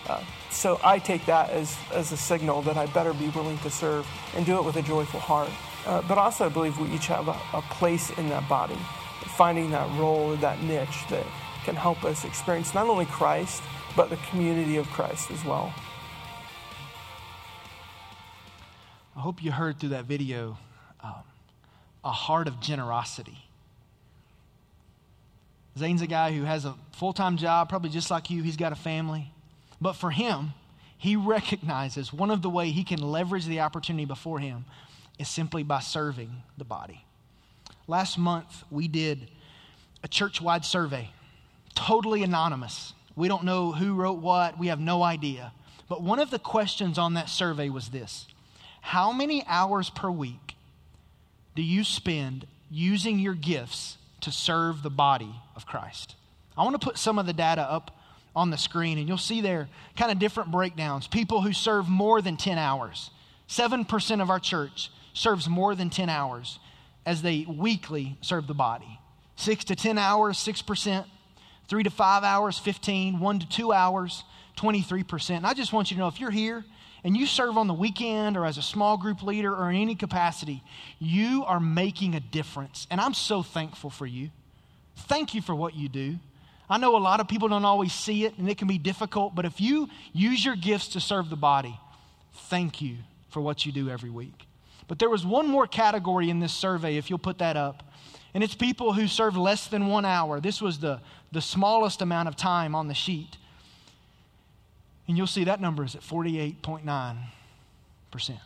Uh, 0.08 0.18
so 0.50 0.80
I 0.82 0.98
take 0.98 1.24
that 1.26 1.50
as, 1.50 1.76
as 1.94 2.10
a 2.10 2.16
signal 2.16 2.62
that 2.62 2.76
I 2.76 2.86
better 2.86 3.12
be 3.12 3.28
willing 3.28 3.58
to 3.58 3.70
serve 3.70 4.04
and 4.34 4.44
do 4.44 4.56
it 4.56 4.64
with 4.64 4.74
a 4.74 4.82
joyful 4.82 5.20
heart. 5.20 5.50
Uh, 5.86 6.02
but 6.08 6.18
also, 6.18 6.46
I 6.46 6.48
believe 6.48 6.80
we 6.80 6.90
each 6.90 7.06
have 7.06 7.28
a, 7.28 7.38
a 7.54 7.62
place 7.70 8.10
in 8.18 8.28
that 8.30 8.48
body, 8.48 8.78
finding 9.36 9.70
that 9.70 9.88
role 9.96 10.32
or 10.32 10.36
that 10.38 10.60
niche 10.64 11.06
that 11.10 11.24
can 11.64 11.74
help 11.74 12.04
us 12.04 12.24
experience 12.24 12.74
not 12.74 12.88
only 12.88 13.06
Christ, 13.06 13.62
but 13.96 14.10
the 14.10 14.16
community 14.30 14.76
of 14.76 14.86
Christ 14.88 15.30
as 15.30 15.44
well. 15.44 15.72
I 19.16 19.20
hope 19.20 19.42
you 19.42 19.52
heard 19.52 19.78
through 19.78 19.90
that 19.90 20.06
video 20.06 20.56
um, 21.02 21.22
a 22.04 22.10
heart 22.10 22.48
of 22.48 22.60
generosity. 22.60 23.38
Zane's 25.78 26.02
a 26.02 26.06
guy 26.06 26.32
who 26.32 26.44
has 26.44 26.64
a 26.64 26.74
full 26.92 27.12
time 27.12 27.36
job, 27.36 27.68
probably 27.68 27.90
just 27.90 28.10
like 28.10 28.30
you. 28.30 28.42
He's 28.42 28.56
got 28.56 28.72
a 28.72 28.76
family. 28.76 29.32
But 29.80 29.94
for 29.94 30.10
him, 30.10 30.52
he 30.96 31.16
recognizes 31.16 32.12
one 32.12 32.30
of 32.30 32.42
the 32.42 32.50
way 32.50 32.70
he 32.70 32.84
can 32.84 33.02
leverage 33.02 33.46
the 33.46 33.60
opportunity 33.60 34.04
before 34.04 34.38
him 34.38 34.64
is 35.18 35.28
simply 35.28 35.62
by 35.62 35.80
serving 35.80 36.42
the 36.56 36.64
body. 36.64 37.04
Last 37.88 38.18
month, 38.18 38.64
we 38.70 38.88
did 38.88 39.28
a 40.04 40.08
church 40.08 40.40
wide 40.40 40.64
survey, 40.64 41.10
totally 41.74 42.22
anonymous. 42.22 42.92
We 43.16 43.28
don't 43.28 43.44
know 43.44 43.72
who 43.72 43.94
wrote 43.94 44.18
what, 44.18 44.58
we 44.58 44.68
have 44.68 44.80
no 44.80 45.02
idea. 45.02 45.52
But 45.88 46.02
one 46.02 46.18
of 46.18 46.30
the 46.30 46.38
questions 46.38 46.98
on 46.98 47.14
that 47.14 47.28
survey 47.28 47.68
was 47.68 47.88
this 47.88 48.26
How 48.80 49.12
many 49.12 49.44
hours 49.46 49.90
per 49.90 50.10
week 50.10 50.54
do 51.54 51.62
you 51.62 51.84
spend 51.84 52.46
using 52.70 53.18
your 53.18 53.34
gifts 53.34 53.98
to 54.22 54.32
serve 54.32 54.82
the 54.82 54.90
body 54.90 55.34
of 55.54 55.66
Christ? 55.66 56.14
I 56.56 56.64
want 56.64 56.80
to 56.80 56.84
put 56.84 56.98
some 56.98 57.18
of 57.18 57.26
the 57.26 57.32
data 57.32 57.62
up 57.62 57.96
on 58.34 58.50
the 58.50 58.56
screen, 58.56 58.98
and 58.98 59.08
you'll 59.08 59.18
see 59.18 59.40
there 59.40 59.68
kind 59.96 60.10
of 60.10 60.18
different 60.18 60.50
breakdowns. 60.50 61.06
People 61.06 61.42
who 61.42 61.52
serve 61.52 61.88
more 61.88 62.22
than 62.22 62.36
10 62.36 62.58
hours. 62.58 63.10
7% 63.48 64.22
of 64.22 64.30
our 64.30 64.38
church 64.38 64.90
serves 65.12 65.48
more 65.48 65.74
than 65.74 65.90
10 65.90 66.08
hours 66.08 66.58
as 67.04 67.20
they 67.20 67.44
weekly 67.46 68.16
serve 68.22 68.46
the 68.46 68.54
body. 68.54 68.98
6 69.36 69.64
to 69.64 69.76
10 69.76 69.98
hours, 69.98 70.38
6%. 70.38 71.04
3 71.72 71.84
to 71.84 71.90
5 71.90 72.22
hours, 72.22 72.58
15. 72.58 73.18
1 73.18 73.38
to 73.38 73.48
2 73.48 73.72
hours, 73.72 74.24
23%. 74.58 75.38
And 75.38 75.46
I 75.46 75.54
just 75.54 75.72
want 75.72 75.90
you 75.90 75.94
to 75.94 76.02
know 76.02 76.08
if 76.08 76.20
you're 76.20 76.30
here 76.30 76.66
and 77.02 77.16
you 77.16 77.24
serve 77.24 77.56
on 77.56 77.66
the 77.66 77.72
weekend 77.72 78.36
or 78.36 78.44
as 78.44 78.58
a 78.58 78.62
small 78.62 78.98
group 78.98 79.22
leader 79.22 79.56
or 79.56 79.70
in 79.70 79.76
any 79.76 79.94
capacity, 79.94 80.62
you 80.98 81.46
are 81.46 81.60
making 81.60 82.14
a 82.14 82.20
difference. 82.20 82.86
And 82.90 83.00
I'm 83.00 83.14
so 83.14 83.42
thankful 83.42 83.88
for 83.88 84.04
you. 84.04 84.28
Thank 85.08 85.32
you 85.32 85.40
for 85.40 85.54
what 85.54 85.74
you 85.74 85.88
do. 85.88 86.16
I 86.68 86.76
know 86.76 86.94
a 86.94 86.98
lot 86.98 87.20
of 87.20 87.28
people 87.28 87.48
don't 87.48 87.64
always 87.64 87.94
see 87.94 88.26
it 88.26 88.36
and 88.36 88.50
it 88.50 88.58
can 88.58 88.68
be 88.68 88.76
difficult, 88.76 89.34
but 89.34 89.46
if 89.46 89.58
you 89.58 89.88
use 90.12 90.44
your 90.44 90.56
gifts 90.56 90.88
to 90.88 91.00
serve 91.00 91.30
the 91.30 91.36
body, 91.36 91.80
thank 92.50 92.82
you 92.82 92.96
for 93.30 93.40
what 93.40 93.64
you 93.64 93.72
do 93.72 93.88
every 93.88 94.10
week. 94.10 94.46
But 94.88 94.98
there 94.98 95.10
was 95.10 95.24
one 95.24 95.46
more 95.46 95.66
category 95.66 96.30
in 96.30 96.40
this 96.40 96.52
survey, 96.52 96.96
if 96.96 97.08
you'll 97.08 97.18
put 97.18 97.38
that 97.38 97.56
up, 97.56 97.84
and 98.34 98.42
it's 98.42 98.54
people 98.54 98.92
who 98.92 99.06
serve 99.06 99.36
less 99.36 99.66
than 99.66 99.86
one 99.86 100.04
hour. 100.04 100.40
This 100.40 100.62
was 100.62 100.78
the, 100.78 101.00
the 101.32 101.40
smallest 101.40 102.02
amount 102.02 102.28
of 102.28 102.36
time 102.36 102.74
on 102.74 102.88
the 102.88 102.94
sheet. 102.94 103.36
And 105.06 105.16
you'll 105.16 105.26
see 105.26 105.44
that 105.44 105.60
number 105.60 105.84
is 105.84 105.94
at 105.94 106.00
48.9%. 106.00 108.38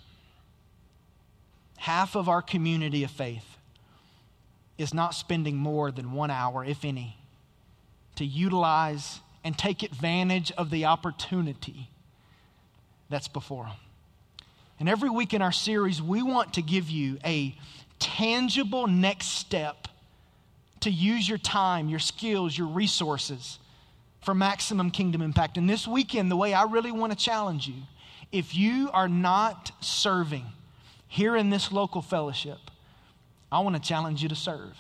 Half 1.79 2.17
of 2.17 2.29
our 2.29 2.43
community 2.43 3.05
of 3.05 3.11
faith 3.11 3.57
is 4.79 4.93
not 4.93 5.15
spending 5.15 5.57
more 5.57 5.91
than 5.91 6.13
one 6.13 6.31
hour, 6.31 6.65
if 6.65 6.85
any, 6.85 7.17
to 8.17 8.25
utilize 8.25 9.21
and 9.45 9.57
take 9.57 9.83
advantage 9.83 10.51
of 10.53 10.71
the 10.71 10.87
opportunity 10.87 11.91
that's 13.09 13.29
before 13.29 13.65
them. 13.65 13.77
And 14.79 14.89
every 14.89 15.11
week 15.11 15.33
in 15.33 15.43
our 15.43 15.53
series, 15.53 16.03
we 16.03 16.23
want 16.23 16.55
to 16.55 16.63
give 16.63 16.91
you 16.91 17.19
a 17.25 17.57
tangible 17.99 18.87
next 18.87 19.27
step 19.27 19.89
to 20.81 20.91
use 20.91 21.29
your 21.29 21.39
time, 21.39 21.89
your 21.89 21.99
skills, 21.99 22.57
your 22.57 22.69
resources 22.69 23.59
for 24.21 24.35
maximum 24.35 24.91
kingdom 24.91 25.23
impact. 25.23 25.57
And 25.57 25.69
this 25.69 25.87
weekend, 25.87 26.31
the 26.31 26.37
way 26.37 26.53
I 26.53 26.65
really 26.65 26.93
want 26.93 27.13
to 27.13 27.19
challenge 27.19 27.67
you, 27.67 27.83
if 28.33 28.55
you 28.55 28.91
are 28.93 29.09
not 29.09 29.73
serving 29.81 30.45
here 31.09 31.37
in 31.37 31.49
this 31.49 31.73
local 31.73 32.03
fellowship, 32.03 32.59
I 33.51 33.61
want 33.61 33.77
to 33.77 33.83
challenge 33.83 34.23
you 34.23 34.29
to 34.29 34.35
serve. 34.35 34.77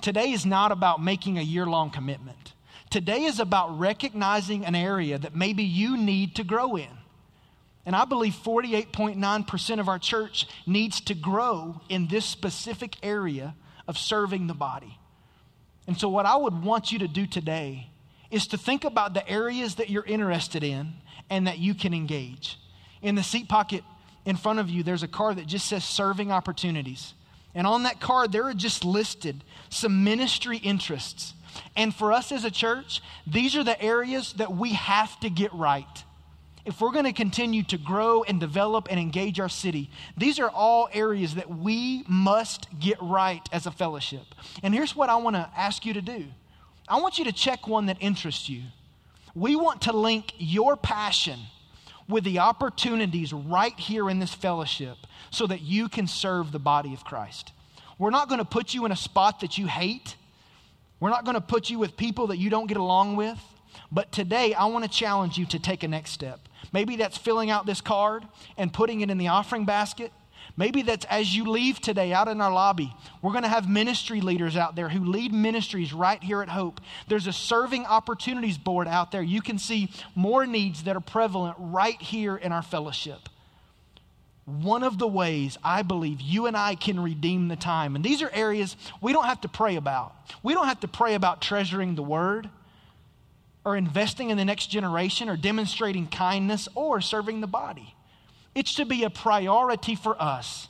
Today 0.00 0.32
is 0.32 0.46
not 0.46 0.72
about 0.72 1.02
making 1.02 1.38
a 1.38 1.42
year 1.42 1.66
long 1.66 1.90
commitment. 1.90 2.54
Today 2.88 3.24
is 3.24 3.38
about 3.38 3.78
recognizing 3.78 4.64
an 4.64 4.74
area 4.74 5.18
that 5.18 5.34
maybe 5.34 5.62
you 5.62 5.96
need 5.96 6.36
to 6.36 6.44
grow 6.44 6.76
in. 6.76 6.88
And 7.84 7.96
I 7.96 8.04
believe 8.04 8.34
48.9% 8.34 9.80
of 9.80 9.88
our 9.88 9.98
church 9.98 10.46
needs 10.66 11.00
to 11.02 11.14
grow 11.14 11.80
in 11.88 12.06
this 12.06 12.24
specific 12.24 12.96
area 13.02 13.54
of 13.88 13.98
serving 13.98 14.46
the 14.46 14.54
body. 14.54 14.98
And 15.86 15.98
so, 15.98 16.08
what 16.08 16.26
I 16.26 16.36
would 16.36 16.62
want 16.62 16.92
you 16.92 17.00
to 17.00 17.08
do 17.08 17.26
today 17.26 17.88
is 18.30 18.46
to 18.48 18.56
think 18.56 18.84
about 18.84 19.14
the 19.14 19.28
areas 19.28 19.76
that 19.76 19.90
you're 19.90 20.04
interested 20.04 20.62
in 20.62 20.94
and 21.28 21.46
that 21.48 21.58
you 21.58 21.74
can 21.74 21.92
engage. 21.92 22.58
In 23.02 23.16
the 23.16 23.22
seat 23.22 23.48
pocket 23.48 23.82
in 24.24 24.36
front 24.36 24.60
of 24.60 24.70
you, 24.70 24.84
there's 24.84 25.02
a 25.02 25.08
card 25.08 25.38
that 25.38 25.46
just 25.46 25.66
says 25.66 25.84
serving 25.84 26.30
opportunities. 26.30 27.14
And 27.54 27.66
on 27.66 27.82
that 27.82 28.00
card, 28.00 28.30
there 28.30 28.44
are 28.44 28.54
just 28.54 28.84
listed 28.84 29.42
some 29.68 30.04
ministry 30.04 30.56
interests. 30.56 31.34
And 31.76 31.94
for 31.94 32.12
us 32.12 32.32
as 32.32 32.44
a 32.44 32.50
church, 32.50 33.02
these 33.26 33.56
are 33.56 33.64
the 33.64 33.80
areas 33.82 34.32
that 34.34 34.52
we 34.52 34.72
have 34.74 35.18
to 35.20 35.28
get 35.28 35.52
right 35.52 36.04
if 36.64 36.80
we're 36.80 36.92
going 36.92 37.04
to 37.04 37.12
continue 37.12 37.62
to 37.64 37.78
grow 37.78 38.22
and 38.22 38.38
develop 38.38 38.86
and 38.90 39.00
engage 39.00 39.40
our 39.40 39.48
city, 39.48 39.90
these 40.16 40.38
are 40.38 40.48
all 40.48 40.88
areas 40.92 41.34
that 41.34 41.50
we 41.50 42.04
must 42.08 42.68
get 42.78 42.98
right 43.02 43.42
as 43.52 43.66
a 43.66 43.70
fellowship. 43.70 44.22
And 44.62 44.72
here's 44.72 44.94
what 44.94 45.08
I 45.08 45.16
want 45.16 45.34
to 45.36 45.50
ask 45.56 45.84
you 45.84 45.94
to 45.94 46.02
do 46.02 46.26
I 46.88 47.00
want 47.00 47.18
you 47.18 47.24
to 47.24 47.32
check 47.32 47.66
one 47.66 47.86
that 47.86 47.96
interests 48.00 48.48
you. 48.48 48.62
We 49.34 49.56
want 49.56 49.82
to 49.82 49.92
link 49.92 50.34
your 50.36 50.76
passion 50.76 51.40
with 52.08 52.24
the 52.24 52.40
opportunities 52.40 53.32
right 53.32 53.78
here 53.78 54.10
in 54.10 54.18
this 54.18 54.34
fellowship 54.34 54.98
so 55.30 55.46
that 55.46 55.62
you 55.62 55.88
can 55.88 56.06
serve 56.06 56.52
the 56.52 56.58
body 56.58 56.92
of 56.92 57.04
Christ. 57.04 57.52
We're 57.98 58.10
not 58.10 58.28
going 58.28 58.40
to 58.40 58.44
put 58.44 58.74
you 58.74 58.84
in 58.84 58.92
a 58.92 58.96
spot 58.96 59.40
that 59.40 59.56
you 59.58 59.66
hate. 59.66 60.16
We're 61.00 61.10
not 61.10 61.24
going 61.24 61.36
to 61.36 61.40
put 61.40 61.70
you 61.70 61.78
with 61.78 61.96
people 61.96 62.28
that 62.28 62.36
you 62.36 62.50
don't 62.50 62.66
get 62.66 62.76
along 62.76 63.16
with. 63.16 63.38
But 63.90 64.12
today, 64.12 64.54
I 64.54 64.66
want 64.66 64.84
to 64.84 64.90
challenge 64.90 65.38
you 65.38 65.46
to 65.46 65.58
take 65.58 65.82
a 65.82 65.88
next 65.88 66.10
step. 66.10 66.40
Maybe 66.72 66.96
that's 66.96 67.18
filling 67.18 67.50
out 67.50 67.66
this 67.66 67.80
card 67.80 68.26
and 68.56 68.72
putting 68.72 69.00
it 69.02 69.10
in 69.10 69.18
the 69.18 69.28
offering 69.28 69.64
basket. 69.64 70.12
Maybe 70.56 70.82
that's 70.82 71.06
as 71.06 71.34
you 71.34 71.44
leave 71.44 71.80
today 71.80 72.12
out 72.12 72.28
in 72.28 72.40
our 72.40 72.52
lobby. 72.52 72.94
We're 73.22 73.32
going 73.32 73.44
to 73.44 73.48
have 73.48 73.68
ministry 73.68 74.20
leaders 74.20 74.56
out 74.56 74.76
there 74.76 74.88
who 74.88 75.04
lead 75.04 75.32
ministries 75.32 75.92
right 75.92 76.22
here 76.22 76.42
at 76.42 76.48
Hope. 76.48 76.80
There's 77.08 77.26
a 77.26 77.32
serving 77.32 77.86
opportunities 77.86 78.58
board 78.58 78.86
out 78.86 79.12
there. 79.12 79.22
You 79.22 79.40
can 79.40 79.58
see 79.58 79.90
more 80.14 80.46
needs 80.46 80.84
that 80.84 80.96
are 80.96 81.00
prevalent 81.00 81.56
right 81.58 82.00
here 82.00 82.36
in 82.36 82.52
our 82.52 82.62
fellowship. 82.62 83.28
One 84.44 84.82
of 84.82 84.98
the 84.98 85.06
ways 85.06 85.56
I 85.62 85.82
believe 85.82 86.20
you 86.20 86.46
and 86.46 86.56
I 86.56 86.74
can 86.74 86.98
redeem 86.98 87.48
the 87.48 87.56
time, 87.56 87.94
and 87.94 88.04
these 88.04 88.22
are 88.22 88.30
areas 88.30 88.76
we 89.00 89.12
don't 89.12 89.26
have 89.26 89.40
to 89.42 89.48
pray 89.48 89.76
about. 89.76 90.14
We 90.42 90.52
don't 90.52 90.66
have 90.66 90.80
to 90.80 90.88
pray 90.88 91.14
about 91.14 91.40
treasuring 91.40 91.94
the 91.94 92.02
word 92.02 92.50
or 93.64 93.76
investing 93.76 94.30
in 94.30 94.36
the 94.36 94.44
next 94.44 94.66
generation 94.66 95.28
or 95.28 95.36
demonstrating 95.36 96.06
kindness 96.06 96.68
or 96.74 97.00
serving 97.00 97.40
the 97.40 97.46
body. 97.46 97.94
It's 98.54 98.74
to 98.74 98.84
be 98.84 99.04
a 99.04 99.10
priority 99.10 99.94
for 99.94 100.20
us 100.20 100.68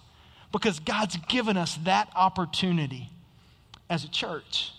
because 0.53 0.78
God's 0.78 1.16
given 1.28 1.57
us 1.57 1.78
that 1.84 2.09
opportunity 2.14 3.09
as 3.88 4.05
a 4.05 4.11
church. 4.11 4.72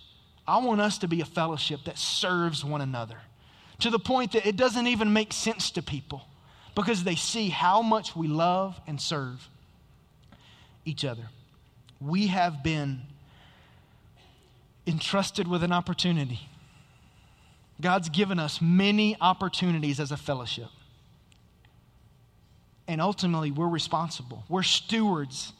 I 0.47 0.57
want 0.59 0.81
us 0.81 0.99
to 0.99 1.07
be 1.07 1.21
a 1.21 1.25
fellowship 1.25 1.81
that 1.85 1.97
serves 1.97 2.63
one 2.63 2.81
another 2.81 3.17
to 3.79 3.89
the 3.89 3.99
point 3.99 4.33
that 4.33 4.45
it 4.45 4.55
doesn't 4.55 4.87
even 4.87 5.11
make 5.11 5.33
sense 5.33 5.71
to 5.71 5.81
people 5.81 6.21
because 6.75 7.03
they 7.03 7.15
see 7.15 7.49
how 7.49 7.81
much 7.81 8.15
we 8.15 8.27
love 8.27 8.79
and 8.87 9.01
serve 9.01 9.49
each 10.85 11.03
other. 11.03 11.29
We 11.99 12.27
have 12.27 12.63
been 12.63 13.01
entrusted 14.85 15.47
with 15.47 15.63
an 15.63 15.71
opportunity 15.71 16.41
God's 17.81 18.09
given 18.09 18.39
us 18.39 18.61
many 18.61 19.17
opportunities 19.19 19.99
as 19.99 20.11
a 20.11 20.17
fellowship. 20.17 20.69
And 22.87 23.01
ultimately, 23.01 23.51
we're 23.51 23.67
responsible. 23.67 24.43
We're 24.49 24.63
stewards 24.63 25.53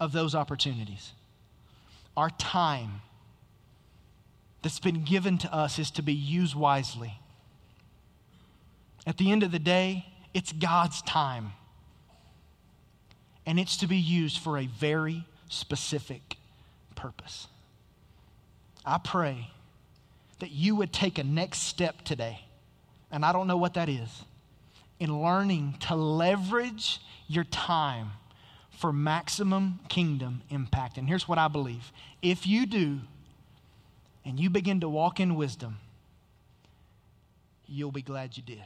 of 0.00 0.12
those 0.12 0.34
opportunities. 0.34 1.12
Our 2.16 2.30
time 2.30 3.00
that's 4.62 4.80
been 4.80 5.04
given 5.04 5.38
to 5.38 5.54
us 5.54 5.78
is 5.78 5.90
to 5.92 6.02
be 6.02 6.14
used 6.14 6.54
wisely. 6.54 7.14
At 9.06 9.16
the 9.18 9.30
end 9.30 9.42
of 9.42 9.52
the 9.52 9.58
day, 9.58 10.06
it's 10.34 10.52
God's 10.52 11.02
time. 11.02 11.52
And 13.46 13.58
it's 13.58 13.76
to 13.78 13.86
be 13.86 13.96
used 13.96 14.38
for 14.38 14.58
a 14.58 14.66
very 14.66 15.24
specific 15.48 16.36
purpose. 16.94 17.48
I 18.84 18.98
pray 18.98 19.50
that 20.38 20.50
you 20.50 20.76
would 20.76 20.92
take 20.92 21.18
a 21.18 21.24
next 21.24 21.60
step 21.60 22.02
today, 22.02 22.40
and 23.10 23.24
I 23.24 23.32
don't 23.32 23.46
know 23.46 23.56
what 23.56 23.74
that 23.74 23.88
is, 23.88 24.24
in 25.00 25.22
learning 25.22 25.76
to 25.80 25.94
leverage 25.94 27.00
your 27.26 27.44
time 27.44 28.10
for 28.70 28.92
maximum 28.92 29.80
kingdom 29.88 30.42
impact. 30.50 30.98
And 30.98 31.08
here's 31.08 31.26
what 31.26 31.38
I 31.38 31.48
believe 31.48 31.92
if 32.22 32.46
you 32.46 32.66
do, 32.66 33.00
and 34.24 34.38
you 34.38 34.50
begin 34.50 34.80
to 34.80 34.88
walk 34.88 35.20
in 35.20 35.34
wisdom, 35.34 35.78
you'll 37.66 37.92
be 37.92 38.02
glad 38.02 38.36
you 38.36 38.42
did. 38.42 38.62